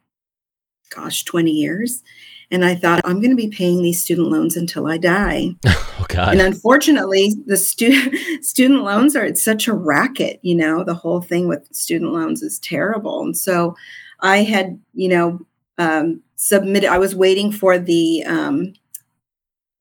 [0.90, 2.02] gosh, 20 years.
[2.50, 5.50] And I thought I'm going to be paying these student loans until I die.
[6.00, 6.28] Oh God.
[6.28, 10.38] And unfortunately, the student student loans are it's such a racket.
[10.42, 13.20] You know, the whole thing with student loans is terrible.
[13.20, 13.74] And so,
[14.20, 15.40] I had you know
[15.76, 16.88] um, submitted.
[16.88, 18.74] I was waiting for the um,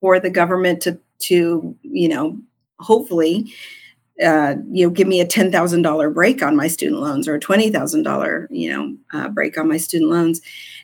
[0.02, 2.40] for the government to to you know
[2.80, 3.52] hopefully
[4.24, 7.36] uh, you know give me a ten thousand dollar break on my student loans or
[7.36, 10.42] a twenty thousand dollar you know uh, break on my student loans.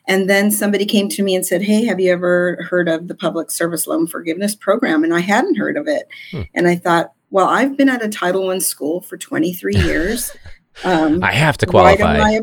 [0.08, 3.15] And then somebody came to me and said, Hey, have you ever heard of the
[3.15, 5.04] Public Service Loan Forgiveness Program?
[5.04, 6.08] And I hadn't heard of it.
[6.32, 6.41] Hmm.
[6.54, 10.36] And I thought, well, I've been at a Title I school for 23 years.
[10.84, 12.17] Um, I have to qualify.
[12.19, 12.41] I,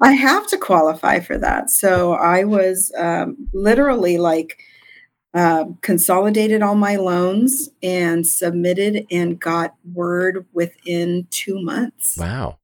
[0.00, 1.70] I have to qualify for that.
[1.70, 4.62] So I was um, literally like
[5.34, 12.58] uh, consolidated all my loans and submitted and got word within two months Wow.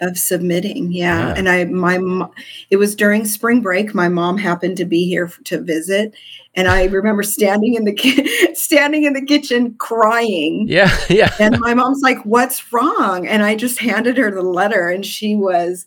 [0.00, 1.28] of submitting yeah.
[1.28, 1.34] Yeah.
[1.36, 2.00] and i my
[2.70, 6.14] it was during spring break my mom happened to be here to visit
[6.54, 10.90] and i remember standing in the ki- standing in the kitchen crying Yeah.
[11.10, 11.32] Yeah.
[11.38, 15.36] and my mom's like what's wrong and i just handed her the letter and she
[15.36, 15.86] was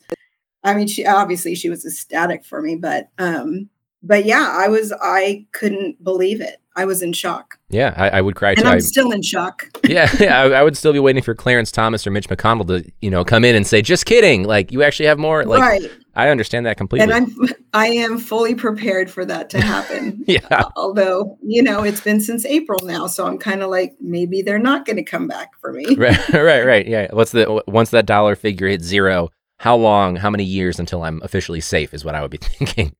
[0.63, 3.67] i mean she obviously she was ecstatic for me but um
[4.03, 7.93] but yeah i was i couldn't believe it i was in shock Yeah.
[7.95, 8.59] I, I would cry too.
[8.61, 10.09] and i'm I, still in shock yeah.
[10.19, 10.41] Yeah.
[10.41, 13.23] I, I would still be waiting for Clarence Thomas or Mitch McConnell to, you know,
[13.25, 14.43] come in and say, just kidding.
[14.43, 15.43] Like, you actually have more.
[15.45, 17.11] Like, right I understand that completely.
[17.11, 20.63] and i'm i am fully prepared for that to happen yeah.
[20.75, 24.59] although you know it's been since april now so i'm kind of like maybe they're
[24.59, 26.29] not going to come back for me Right.
[26.33, 26.65] Right.
[26.65, 26.87] Right.
[26.87, 27.07] Yeah.
[27.11, 29.29] What's the, once that dollar figure hits zero,
[29.63, 32.93] how long, how many years until I'm officially safe is what I would be thinking.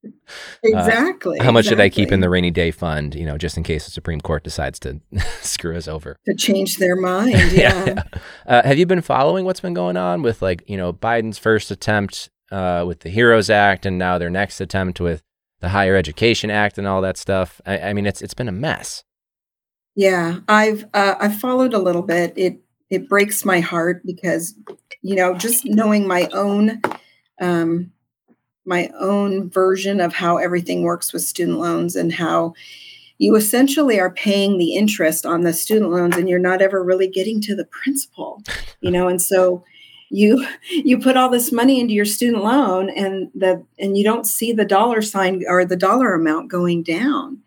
[0.64, 3.64] exactly How much should I keep in the rainy day fund, you know, just in
[3.64, 5.02] case the Supreme Court decides to
[5.42, 6.18] screw us over?
[6.26, 8.04] to change their mind yeah,
[8.48, 11.70] Uh, have you been following what's been going on with like you know Biden's first
[11.70, 15.22] attempt uh, with the Heroes Act and now their next attempt with
[15.60, 17.60] the Higher Education Act and all that stuff?
[17.66, 19.04] I, I mean, it's it's been a mess.
[19.96, 22.32] Yeah, I've uh, I've followed a little bit.
[22.38, 24.54] It it breaks my heart because
[25.04, 26.82] you know just knowing my own
[27.40, 27.92] um,
[28.66, 32.54] my own version of how everything works with student loans and how
[33.20, 37.08] you essentially are paying the interest on the student loans and you're not ever really
[37.08, 38.42] getting to the principal
[38.84, 39.08] you know?
[39.08, 39.64] And so
[40.10, 44.28] you you put all this money into your student loan and the and you don't
[44.28, 47.40] see the dollar sign or the dollar amount going down.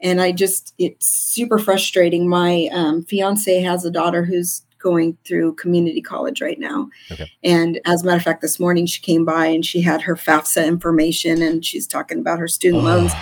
[0.00, 2.28] And i just it's super frustrating.
[2.28, 7.30] My um, fiance has a daughter who's going through community college right now Okay.
[7.44, 10.16] and as a matter of fact this morning she came by and she had her
[10.16, 12.86] fafsa information and she's talking about her student oh.
[12.86, 13.12] loans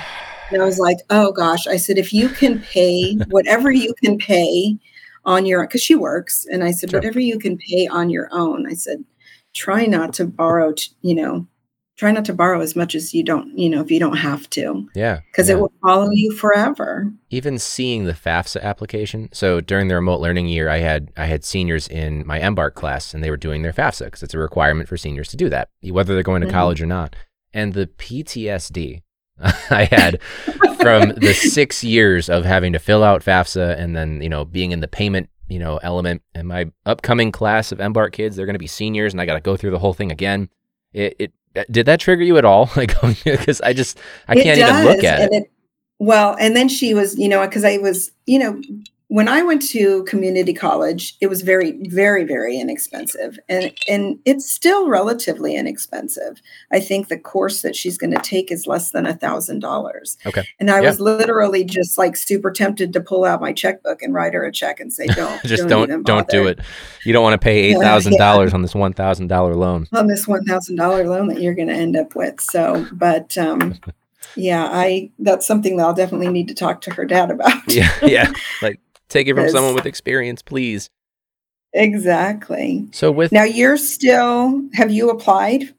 [0.52, 1.68] and I was like, oh gosh.
[1.68, 4.76] I said, if you can pay whatever you can pay
[5.24, 6.98] on your because she works and i said Sure.
[6.98, 9.04] whatever you can pay on your own i said
[9.54, 11.46] try not to borrow t- you know
[12.00, 14.48] try not to borrow as much as you don't you know if you don't have
[14.50, 15.20] to Yeah.
[15.30, 15.56] because yeah.
[15.56, 19.28] it will follow you forever even seeing the FAFSA application.
[19.32, 23.14] So during the remote learning year, I had I had seniors in my Embark class,
[23.14, 25.68] and they were doing their FAFSA because it's a requirement for seniors to do that,
[25.82, 26.52] whether they're going to Mhm.
[26.60, 27.14] college or not.
[27.54, 29.02] And the PTSD
[29.70, 30.20] I had
[30.80, 34.72] from the six years of having to fill out FAFSA and then you know being
[34.72, 38.54] in the payment you know element, and my upcoming class of Embark kids, they're going
[38.54, 40.48] to be seniors, and I got to go through the whole thing again.
[40.92, 41.32] It, it
[41.70, 42.70] did that trigger you at all?
[42.76, 45.32] Like because I just I It can't even look at it.
[45.32, 45.46] and
[45.98, 48.60] Well, and then she was, you know, because I was, you know,
[49.12, 54.48] when I went to community college, it was very, very, very inexpensive, and and it's
[54.48, 56.40] still relatively inexpensive.
[56.70, 60.16] I think the course that she's going to take is less than a thousand dollars.
[60.24, 60.44] Okay.
[60.60, 60.90] And I Yeah.
[60.90, 64.52] was literally just like super tempted to pull out my checkbook and write her a
[64.52, 66.60] check and say, "Don't, just don't, don't don't, do it.
[67.04, 69.88] You don't want to pay eight Yeah, thousand dollars on this one thousand dollar loan.
[69.92, 73.36] on this one thousand dollar loan that you're going to end up with." So, but
[73.36, 73.74] um,
[74.36, 77.60] yeah, I that's something that I'll definitely need to talk to her dad about.
[77.66, 78.32] Yeah, yeah.
[78.62, 78.78] Like
[79.10, 79.52] take it from Yes.
[79.52, 80.88] someone with experience, please.
[81.72, 82.88] Exactly.
[82.92, 85.74] So with Now you're still have you applied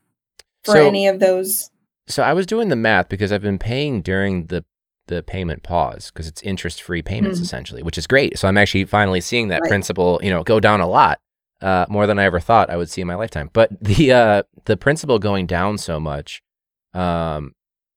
[0.64, 1.70] for So- any of those?
[2.08, 4.64] so I was doing the math because I've been paying during the
[5.08, 7.44] the payment pause because it's interest free payments Mhm.
[7.44, 8.38] essentially, which is great.
[8.38, 9.68] So I'm actually finally seeing that Right.
[9.70, 11.20] principal, you know, go down a lot.
[11.60, 13.50] Uh, more than I ever thought I would see in my lifetime.
[13.52, 16.42] But the uh, the principal going down so much,
[16.94, 17.54] um,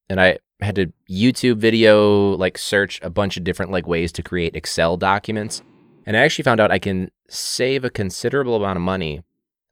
[0.09, 4.23] and I had to YouTube video like search a bunch of different like ways to
[4.23, 5.61] create Excel documents,
[6.05, 9.23] and I actually found out I can save a considerable amount of money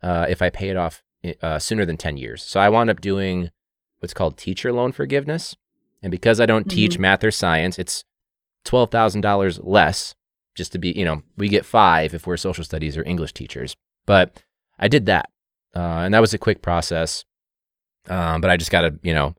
[0.01, 1.03] uh, if I pay it off
[1.41, 2.41] uh, sooner than ten years.
[2.43, 3.49] So I wound up doing
[3.99, 5.55] what's called teacher loan forgiveness,
[6.01, 8.05] and because I don't teach math or science, it's
[8.63, 10.15] twelve thousand dollars less.
[10.55, 13.75] Just to be, you know, we get five if we're social studies or English teachers.
[14.05, 14.43] But
[14.77, 15.31] I did that,
[15.75, 17.25] uh, and that was a quick process.
[18.07, 19.33] Um, but I just got to, you know,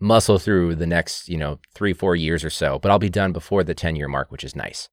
[0.00, 2.78] muscle through the next, you know, three, four years or so.
[2.78, 4.88] But I'll be done before the 10 year mark, which is nice.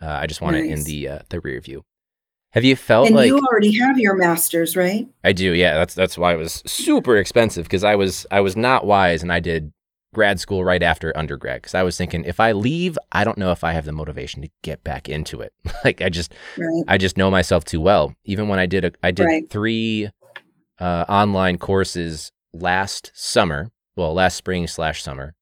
[0.00, 1.84] Uh, I just want it in the uh, the rear view.
[2.50, 5.08] Have you felt and like you already have your masters, right?
[5.24, 5.52] I do?
[5.52, 9.22] Yeah, that's that's why it was super expensive because I was I was not wise
[9.22, 9.72] and I did
[10.12, 13.52] grad school right after undergrad because I was thinking if I leave, I don't know
[13.52, 15.52] if I have the motivation to get back into it.
[15.84, 16.84] like I just Right.
[16.88, 18.12] I just know myself too well.
[18.24, 19.48] Even when I did a, I did Right.
[19.48, 20.10] three
[20.80, 25.34] uh, online courses last summer, well, last spring slash summer,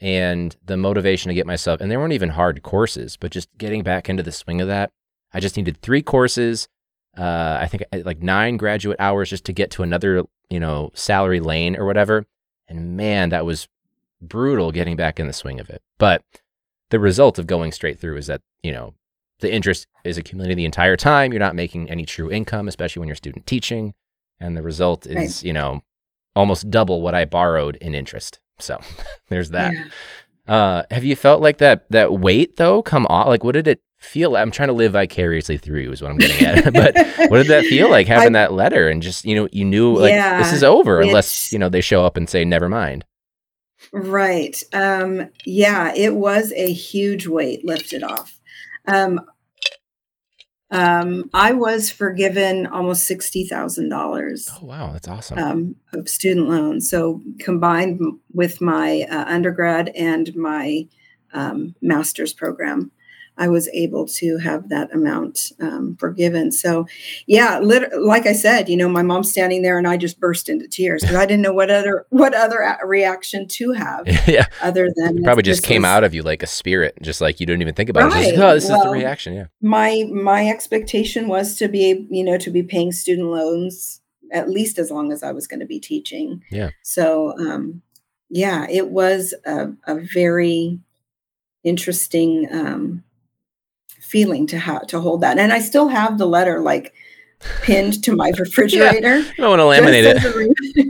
[0.00, 3.82] and the motivation to get myself, and they weren't even hard courses, but just getting
[3.82, 4.90] back into the swing of that.
[5.32, 6.68] I just needed three courses.
[7.16, 11.40] Uh, I think like nine graduate hours just to get to another, you know, salary
[11.40, 12.24] lane or whatever.
[12.68, 13.68] And man, that was
[14.20, 15.82] brutal getting back in the swing of it.
[15.98, 16.22] But
[16.90, 18.94] the result of going straight through is that, you know,
[19.40, 21.32] the interest is accumulating the entire time.
[21.32, 23.94] You're not making any true income, especially when you're student teaching.
[24.40, 25.42] And the result is, Right.
[25.44, 25.82] you know,
[26.34, 28.38] almost double what I borrowed in interest.
[28.58, 28.80] So
[29.28, 29.72] there's that.
[29.74, 29.84] Yeah.
[30.46, 33.28] Uh, have you felt like that that weight though come off?
[33.28, 34.30] Like, what did it feel?
[34.32, 34.42] like?
[34.42, 36.64] I'm trying to live vicariously through you, is what I'm getting at.
[36.72, 39.64] but what did that feel like having I- that letter and just you know you
[39.64, 43.04] knew like this is over unless you know they show up and say never mind.
[43.92, 44.60] Right.
[44.72, 48.38] Um, yeah, it was a huge weight lifted off.
[48.86, 49.20] Um,
[50.72, 55.38] um, I was forgiven almost sixty thousand dollars Oh wow, that's awesome.
[55.38, 56.88] um, of student loans.
[56.90, 60.88] So combined m- with my uh, undergrad and my
[61.32, 62.90] um, master's program,
[63.36, 66.52] I was able to have that amount um, forgiven.
[66.52, 66.86] So,
[67.26, 70.48] yeah, lit- like I said, you know, my mom's standing there, and I just burst
[70.48, 74.88] into tears because I didn't know what other what other reaction to have yeah, other
[74.94, 77.46] than it probably just came was- out of you like a spirit, just like you
[77.46, 78.34] didn't even think about it.
[78.34, 79.34] Just oh, this is the reaction.
[79.34, 79.46] Yeah.
[79.60, 84.00] My my expectation was to be, you know, to be paying student loans
[84.32, 86.42] at least as long as I was going to be teaching.
[86.50, 86.70] Yeah.
[86.82, 87.82] So, um,
[88.30, 90.80] yeah, it was a, a very
[91.64, 93.04] interesting um,
[94.12, 96.92] feeling to have to hold that, and I still have the letter like
[97.62, 99.24] pinned to my refrigerator.
[99.40, 100.36] I want to laminate just it.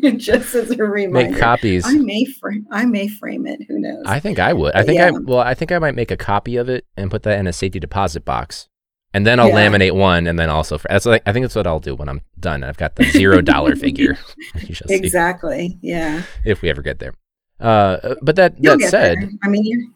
[0.04, 1.30] Re- just as a reminder.
[1.30, 1.84] Make copies.
[1.86, 2.66] I may frame.
[2.70, 3.60] I may frame it.
[3.68, 4.02] Who knows?
[4.06, 4.74] I think I would.
[4.74, 7.22] I think I well, I think I might make a copy of it and put
[7.22, 8.68] that in a safety deposit box,
[9.14, 9.68] and then I'll Yeah.
[9.70, 12.08] laminate one, and then also for, that's like I think that's what I'll do when
[12.08, 12.64] I'm done.
[12.64, 14.16] I've got the zero dollar figure.
[14.70, 15.78] Shall see exactly.
[15.80, 16.22] Yeah.
[16.44, 17.14] if we ever get there.
[17.60, 19.30] Uh, but that You'll that said, there.
[19.44, 19.94] I mean,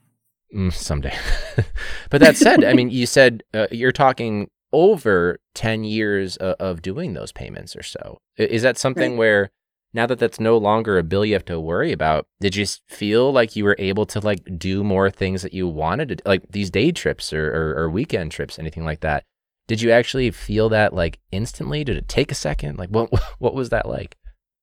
[0.55, 1.16] mm, someday.
[2.11, 6.82] but that said, I mean, you said uh, you're talking over ten years of, of
[6.82, 8.18] doing those payments or so.
[8.36, 9.18] Is that something Right.
[9.18, 9.51] where
[9.94, 13.32] now that that's no longer a bill you have to worry about, did you feel
[13.32, 16.70] like you were able to like do more things that you wanted to, like these
[16.70, 19.24] day trips or, or, or weekend trips, anything like that?
[19.68, 21.82] Did you actually feel that like instantly?
[21.82, 22.78] Did it take a second?
[22.78, 24.16] Like what what was that like?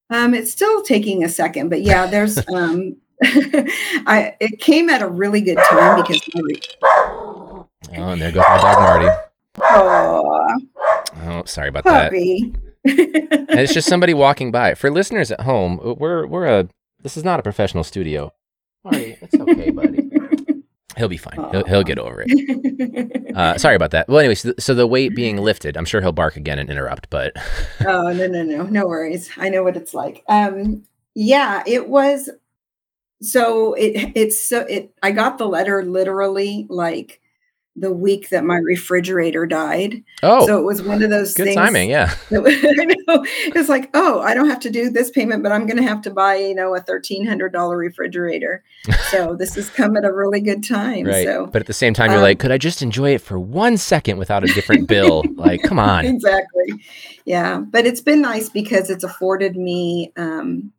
[0.09, 5.07] Um, it's still taking a second, but yeah, there's um, I it came at a
[5.07, 6.21] really good time because
[6.83, 9.07] Oh, and there goes my dog Marty.
[9.61, 10.59] oh,
[11.25, 12.05] Oh, sorry about that.
[12.11, 12.53] puppy.
[12.85, 14.73] And it's just somebody walking by.
[14.75, 16.69] For listeners at home, we're we're a
[17.01, 18.33] this is not a professional studio.
[18.83, 20.09] Marty, it's okay, buddy.
[20.97, 21.43] He'll be fine.
[21.51, 23.35] He'll, he'll get over it.
[23.35, 24.07] Uh, sorry about that.
[24.07, 27.09] Well, anyway, so, so the weight being lifted, I'm sure he'll bark again and interrupt,
[27.09, 27.33] but
[27.85, 30.83] oh no no no no worries i know what it's like um
[31.15, 32.29] yeah it was
[33.23, 37.21] so it it's so it i got the letter literally like
[37.75, 41.55] the week that my refrigerator died oh, so it was one of those good things
[41.55, 41.89] timing.
[41.89, 42.13] Yeah.
[42.29, 43.25] that was- I know.
[43.55, 46.01] It's like, oh, I don't have to do this payment, but I'm going to have
[46.03, 48.63] to buy, you know, a thirteen hundred dollar refrigerator.
[49.09, 51.05] So this has come at a really good time.
[51.05, 51.25] Right.
[51.25, 53.39] So but at the same time, you're um, like, could I just enjoy it for
[53.39, 55.23] one second without a different bill?
[55.35, 56.05] like, come on.
[56.05, 56.83] exactly.
[57.25, 57.59] Yeah.
[57.59, 60.71] But it's been nice because it's afforded me, um,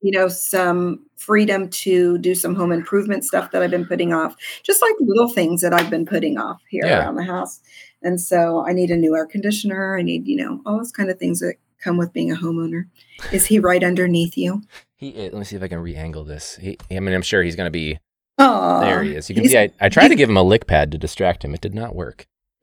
[0.00, 4.36] you know, some freedom to do some home improvement stuff that I've been putting off,
[4.62, 7.00] just like little things that I've been putting off here Yeah.
[7.00, 7.60] around the house.
[8.02, 9.96] And so I need a new air conditioner.
[9.98, 12.84] I need, you know, all those kind of things that come with being a homeowner.
[13.32, 14.62] Is he right underneath you?
[14.96, 16.56] He, eh, let me see if I can re-angle this.
[16.56, 17.98] He, I mean, I'm sure he's going to be
[18.40, 19.02] Oh, there.
[19.02, 19.28] He is.
[19.28, 19.58] You can see.
[19.58, 21.54] I, I tried to give him a lick pad to distract him.
[21.54, 22.26] It did not work.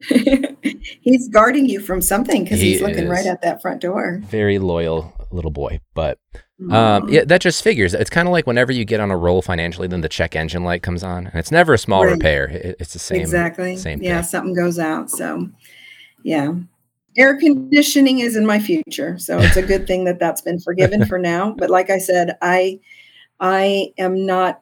[1.00, 3.10] he's guarding you from something because He he's looking is.
[3.10, 4.20] right at that front door.
[4.24, 6.18] Very loyal little boy, but
[6.70, 7.92] Um, yeah, that just figures.
[7.92, 10.64] It's kind of like whenever you get on a roll financially, then the check engine
[10.64, 12.12] light comes on, and it's never a small Right.
[12.12, 12.48] repair.
[12.48, 13.20] It- it's the same.
[13.20, 13.76] exactly.
[13.76, 14.28] same yeah, thing.
[14.28, 15.10] something goes out.
[15.10, 15.48] So,
[16.22, 16.54] yeah.
[17.18, 21.04] Air conditioning is in my future, so it's a good thing that that's been forgiven
[21.08, 21.54] for now.
[21.56, 22.80] But like I said, I
[23.40, 24.60] I am not.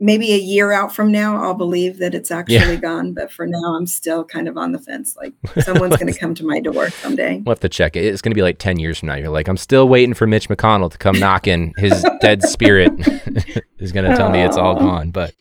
[0.00, 3.12] Maybe a year out from now, I'll believe that it's actually gone.
[3.14, 5.16] But for now, I'm still kind of on the fence.
[5.16, 5.32] Like
[5.64, 7.36] someone's going to come to my door someday.
[7.44, 8.04] We'll have to check it.
[8.06, 9.14] It's going to be like ten years from now.
[9.14, 11.72] You're like, I'm still waiting for Mitch McConnell to come knocking.
[11.76, 12.92] His dead spirit
[13.78, 15.10] is going to tell me it's all gone.
[15.12, 15.34] But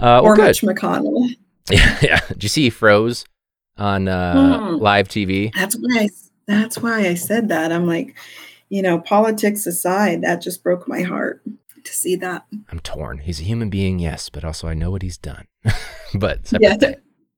[0.00, 0.36] uh, or.
[0.36, 1.28] Mitch McConnell.
[1.70, 2.20] Yeah, yeah.
[2.28, 3.26] Did you see he froze
[3.76, 4.76] on uh, Hmm.
[4.76, 5.52] live TV?
[5.52, 6.08] That's why I,
[6.46, 7.72] that's why I said that.
[7.72, 8.16] I'm like,
[8.70, 11.42] you know, politics aside, that just broke my heart
[11.88, 12.46] to see that.
[12.70, 13.18] I'm torn.
[13.18, 15.46] He's a human being, yes, but also I know what he's done.
[16.14, 16.76] but Yeah.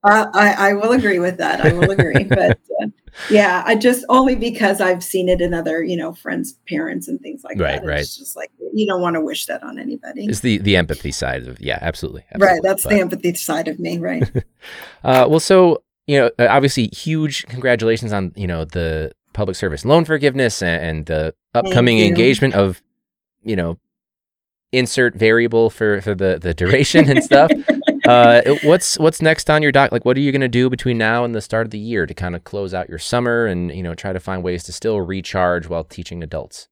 [0.02, 1.60] I, I, will agree with that.
[1.60, 2.86] I will agree, but uh,
[3.30, 7.20] yeah, I just only because I've seen it in other, you know, friends' parents and
[7.20, 7.86] things like Right, that.
[7.86, 8.00] right.
[8.00, 10.24] It's just like you don't want to wish that on anybody.
[10.24, 12.24] It's the the empathy side of yeah, absolutely.
[12.38, 14.28] right, that's But- the empathy side of me, right?
[15.04, 19.84] Uh, well, so you know, uh, obviously, huge congratulations on you know the public service
[19.84, 22.82] loan forgiveness and, and the upcoming engagement of
[23.42, 23.78] you know
[24.72, 27.50] insert variable for for the the duration and stuff.
[28.06, 29.92] uh, what's what's next on your doc?
[29.92, 32.06] Like, what are you going to do between now and the start of the year
[32.06, 34.72] to kind of close out your summer and you know try to find ways to
[34.72, 36.68] still recharge while teaching adults?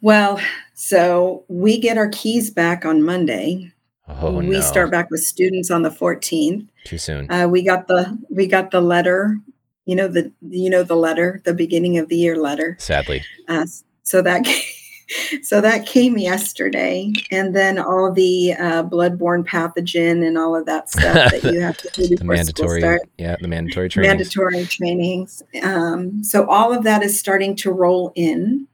[0.00, 0.40] Well,
[0.74, 3.72] so we get our keys back on Monday.
[4.08, 6.66] Oh we no, start back with students on the 14th.
[6.84, 7.30] too soon.
[7.30, 9.36] Uh, we got the we got the letter,
[9.84, 12.76] you know the you know the letter, the beginning of the year letter.
[12.80, 13.66] Sadly, Uh,
[14.02, 14.44] so that
[15.42, 20.90] so that came yesterday, and then all the uh, bloodborne pathogen and all of that
[20.90, 23.00] stuff that you have to do the before school mandatory, start.
[23.18, 24.10] yeah, the mandatory training.
[24.10, 25.42] Mandatory trainings.
[25.62, 28.66] Um, so all of that is starting to roll in.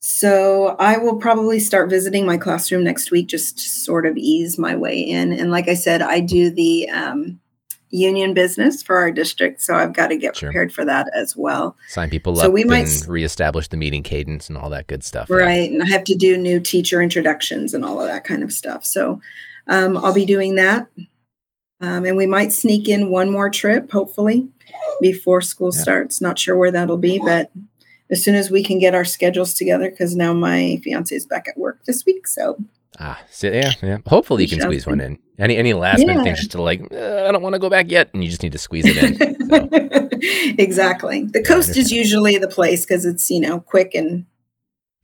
[0.00, 4.58] So I will probably start visiting my classroom next week, just to sort of ease
[4.58, 5.32] my way in.
[5.32, 7.40] And like I said, I do the um,
[7.90, 10.48] union business for our district, so I've got to get Sure.
[10.50, 11.76] prepared for that as well.
[11.88, 15.02] Sign people So up we might and reestablish the meeting cadence and all that good
[15.04, 15.28] stuff.
[15.30, 15.36] yeah.
[15.36, 15.70] Right.
[15.70, 18.84] And I have to do new teacher introductions and all of that kind of stuff.
[18.84, 19.20] So
[19.66, 20.88] um, I'll be doing that.
[21.80, 24.48] Um, and we might sneak in one more trip, hopefully,
[25.00, 25.80] before school Yeah.
[25.82, 26.20] starts.
[26.20, 27.50] Not sure where that'll be, but
[28.10, 31.46] as soon as we can get our schedules together, because now my fiance is back
[31.48, 32.26] at work this week.
[32.26, 32.56] So
[33.00, 33.98] Ah, so yeah, yeah.
[34.06, 35.18] Hopefully you can squeeze one in.
[35.38, 37.90] Any any last minute things just to like, uh, I don't want to go back
[37.90, 39.48] yet, and you just need to squeeze it in.
[39.48, 39.68] So,
[40.58, 41.24] exactly.
[41.24, 44.26] The Yeah, coast is usually the place because it's, you know, quick and,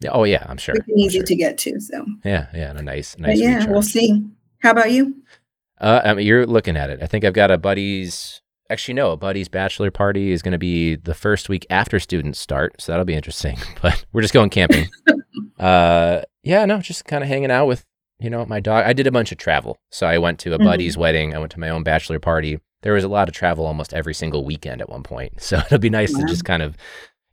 [0.01, 0.75] yeah, oh yeah, I'm sure.
[0.75, 1.27] quick and I'm easy sure.
[1.27, 1.81] to get to.
[1.81, 3.39] So, Yeah, yeah, and a nice, but nice.
[3.39, 4.25] yeah, we'll see.
[4.59, 5.23] How about you?
[5.81, 7.01] Uh, I mean, you're looking at it.
[7.03, 8.41] I think I've got a buddy's.
[8.71, 12.39] Actually, no, a buddy's bachelor party is going to be the first week after students
[12.39, 13.59] start, so that'll be interesting.
[13.83, 14.89] But we're just going camping.
[15.59, 17.85] uh, yeah, no, just kind of hanging out with
[18.21, 18.85] you know my dog.
[18.87, 20.65] I did a bunch of travel, so I went to a Mhm.
[20.65, 21.35] buddy's wedding.
[21.35, 22.61] I went to my own bachelor party.
[22.83, 25.79] There was a lot of travel almost every single weekend at one point, so it'll
[25.79, 26.77] be nice to just kind of,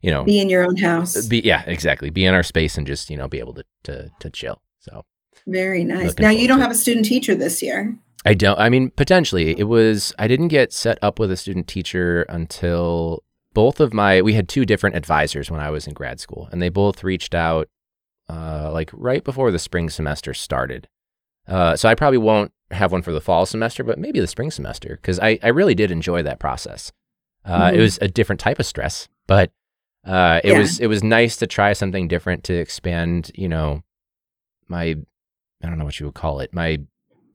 [0.00, 1.26] you know, Be in your own house.
[1.26, 4.10] be yeah, exactly, be in our space and just you know be able to to
[4.20, 4.60] to chill.
[4.80, 5.04] So
[5.46, 6.08] Very nice.
[6.08, 7.96] Looking Now you don't have a student teacher this year.
[8.24, 8.58] I don't.
[8.58, 10.14] I mean, potentially, it was.
[10.18, 14.22] I didn't get set up with a student teacher until both of my.
[14.22, 17.34] We had two different advisors when I was in grad school, and they both reached
[17.34, 17.68] out,
[18.28, 20.88] uh, like right before the spring semester started.
[21.48, 24.50] Uh, so I probably won't have one for the fall semester, but maybe the spring
[24.50, 26.92] semester because I I really did enjoy that process.
[27.44, 27.80] Uh, It Mhm.
[27.80, 29.50] was a different type of stress, but
[30.06, 30.58] uh, it Yeah.
[30.58, 33.30] was it was nice to try something different to expand.
[33.34, 33.82] You know,
[34.68, 34.96] my
[35.62, 36.80] I don't know what you would call it, my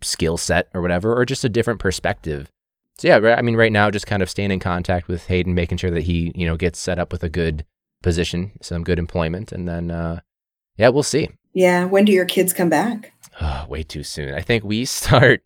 [0.02, 2.52] skill set or whatever, or just a different perspective.
[2.98, 5.78] So yeah, I mean, right now, just kind of staying in contact with Hayden, making
[5.78, 7.64] sure that he, you know, gets set up with a good
[8.04, 10.20] position, some good employment, and then, uh,
[10.78, 11.30] yeah, we'll see.
[11.54, 11.86] Yeah.
[11.86, 13.12] When do your kids come back?
[13.42, 14.34] Oh, way too soon.
[14.34, 15.42] I think we start.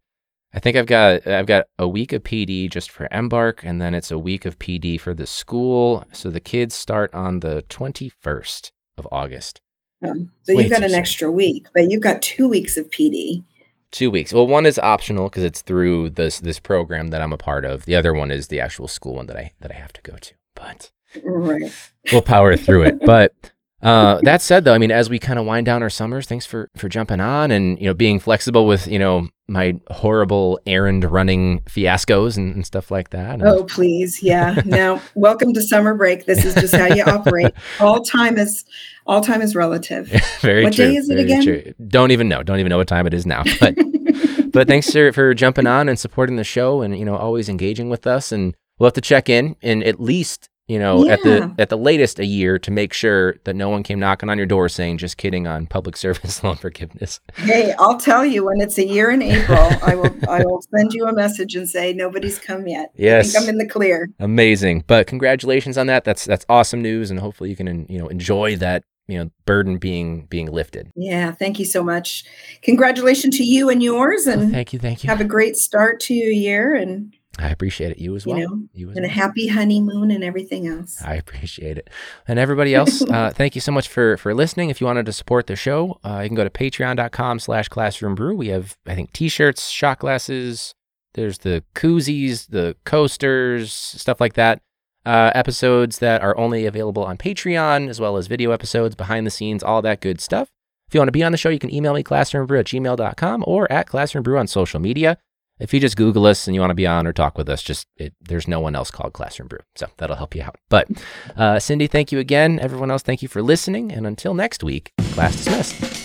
[0.54, 3.94] I think I've got I've got a week of PD just for Embark, and then
[3.96, 6.04] it's a week of PD for the school.
[6.12, 9.62] So the kids start on the twenty first of August.
[10.04, 11.00] Um, so Way you've got an soon.
[11.00, 13.44] extra week, but you've got two weeks of PD.
[13.92, 14.34] Two weeks.
[14.34, 17.86] Well, one is optional because it's through this this program that I'm a part of.
[17.86, 20.18] The other one is the actual school one that I that I have to go
[20.18, 20.34] to.
[20.56, 20.92] But
[21.24, 21.72] Right.
[22.12, 23.00] we'll power through it.
[23.06, 23.34] But
[23.82, 26.46] uh, that said, though, I mean, as we kind of wind down our summers, thanks
[26.46, 31.04] for for jumping on and you know being flexible with you know my horrible errand
[31.04, 33.42] running fiascos and, and stuff like that.
[33.44, 34.24] Oh, please.
[34.24, 34.62] Yeah.
[34.66, 36.26] Now, welcome to summer break.
[36.26, 37.52] This is just how you operate.
[37.80, 38.64] All time is
[39.08, 40.08] all time is relative.
[40.42, 40.86] very What true.
[40.86, 41.44] day is it again?
[41.44, 41.74] true.
[41.88, 42.44] Don't even know.
[42.44, 43.44] Don't even know what time it is now.
[43.60, 43.76] But
[44.52, 47.90] but thanks for, for jumping on and supporting the show and you know always engaging
[47.90, 51.54] with us and we'll have to check in in at least you know at the
[51.58, 54.48] at the latest a year to make sure that no one came knocking on your
[54.48, 58.78] door saying just kidding on public service loan forgiveness Hey, I'll tell you when it's
[58.78, 62.38] a year in April, I will I will send you a message and say nobody's
[62.40, 62.88] come yet.
[62.90, 63.32] I Yes.
[63.34, 64.10] think I'm in the clear.
[64.20, 68.08] amazing but congratulations on that that's that's awesome news and hopefully you can you know
[68.08, 72.24] enjoy that you know burden being being lifted Yeah, thank you so much.
[72.62, 76.14] Congratulations to you and yours and thank you thank you have a great start to
[76.14, 79.10] your year and i appreciate it you as you well know, you as and a
[79.10, 81.02] happy honeymoon and everything else.
[81.02, 81.90] I appreciate it.
[82.28, 84.70] And everybody else, uh, thank you so much for for listening.
[84.70, 88.16] If you wanted to support the show, uh, you can go to patreon.com slash classroom
[88.16, 88.36] brew.
[88.36, 90.76] We have, I think, t-shirts, shot glasses,
[91.14, 94.62] there's the koozies, the coasters, stuff like that.
[95.04, 99.32] Uh, episodes that are only available on Patreon, as well as video episodes, behind the
[99.32, 100.50] scenes, all that good stuff.
[100.88, 103.44] If you want to be on the show, you can email me classroombrew at gmail.com
[103.48, 105.18] or at classroombrew on social media.
[105.62, 107.62] If you just Google us and you want to be on or talk with us,
[107.62, 110.58] just it, there's no one else called Classroom Brew, so that'll help you out.
[110.70, 110.90] But
[111.38, 112.60] uh, Cyndi, thank you again.
[112.60, 113.92] Everyone else, thank you for listening.
[113.92, 116.01] And until next week, class dismissed.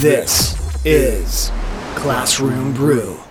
[0.00, 1.50] This is
[1.94, 3.25] Classroom Brew.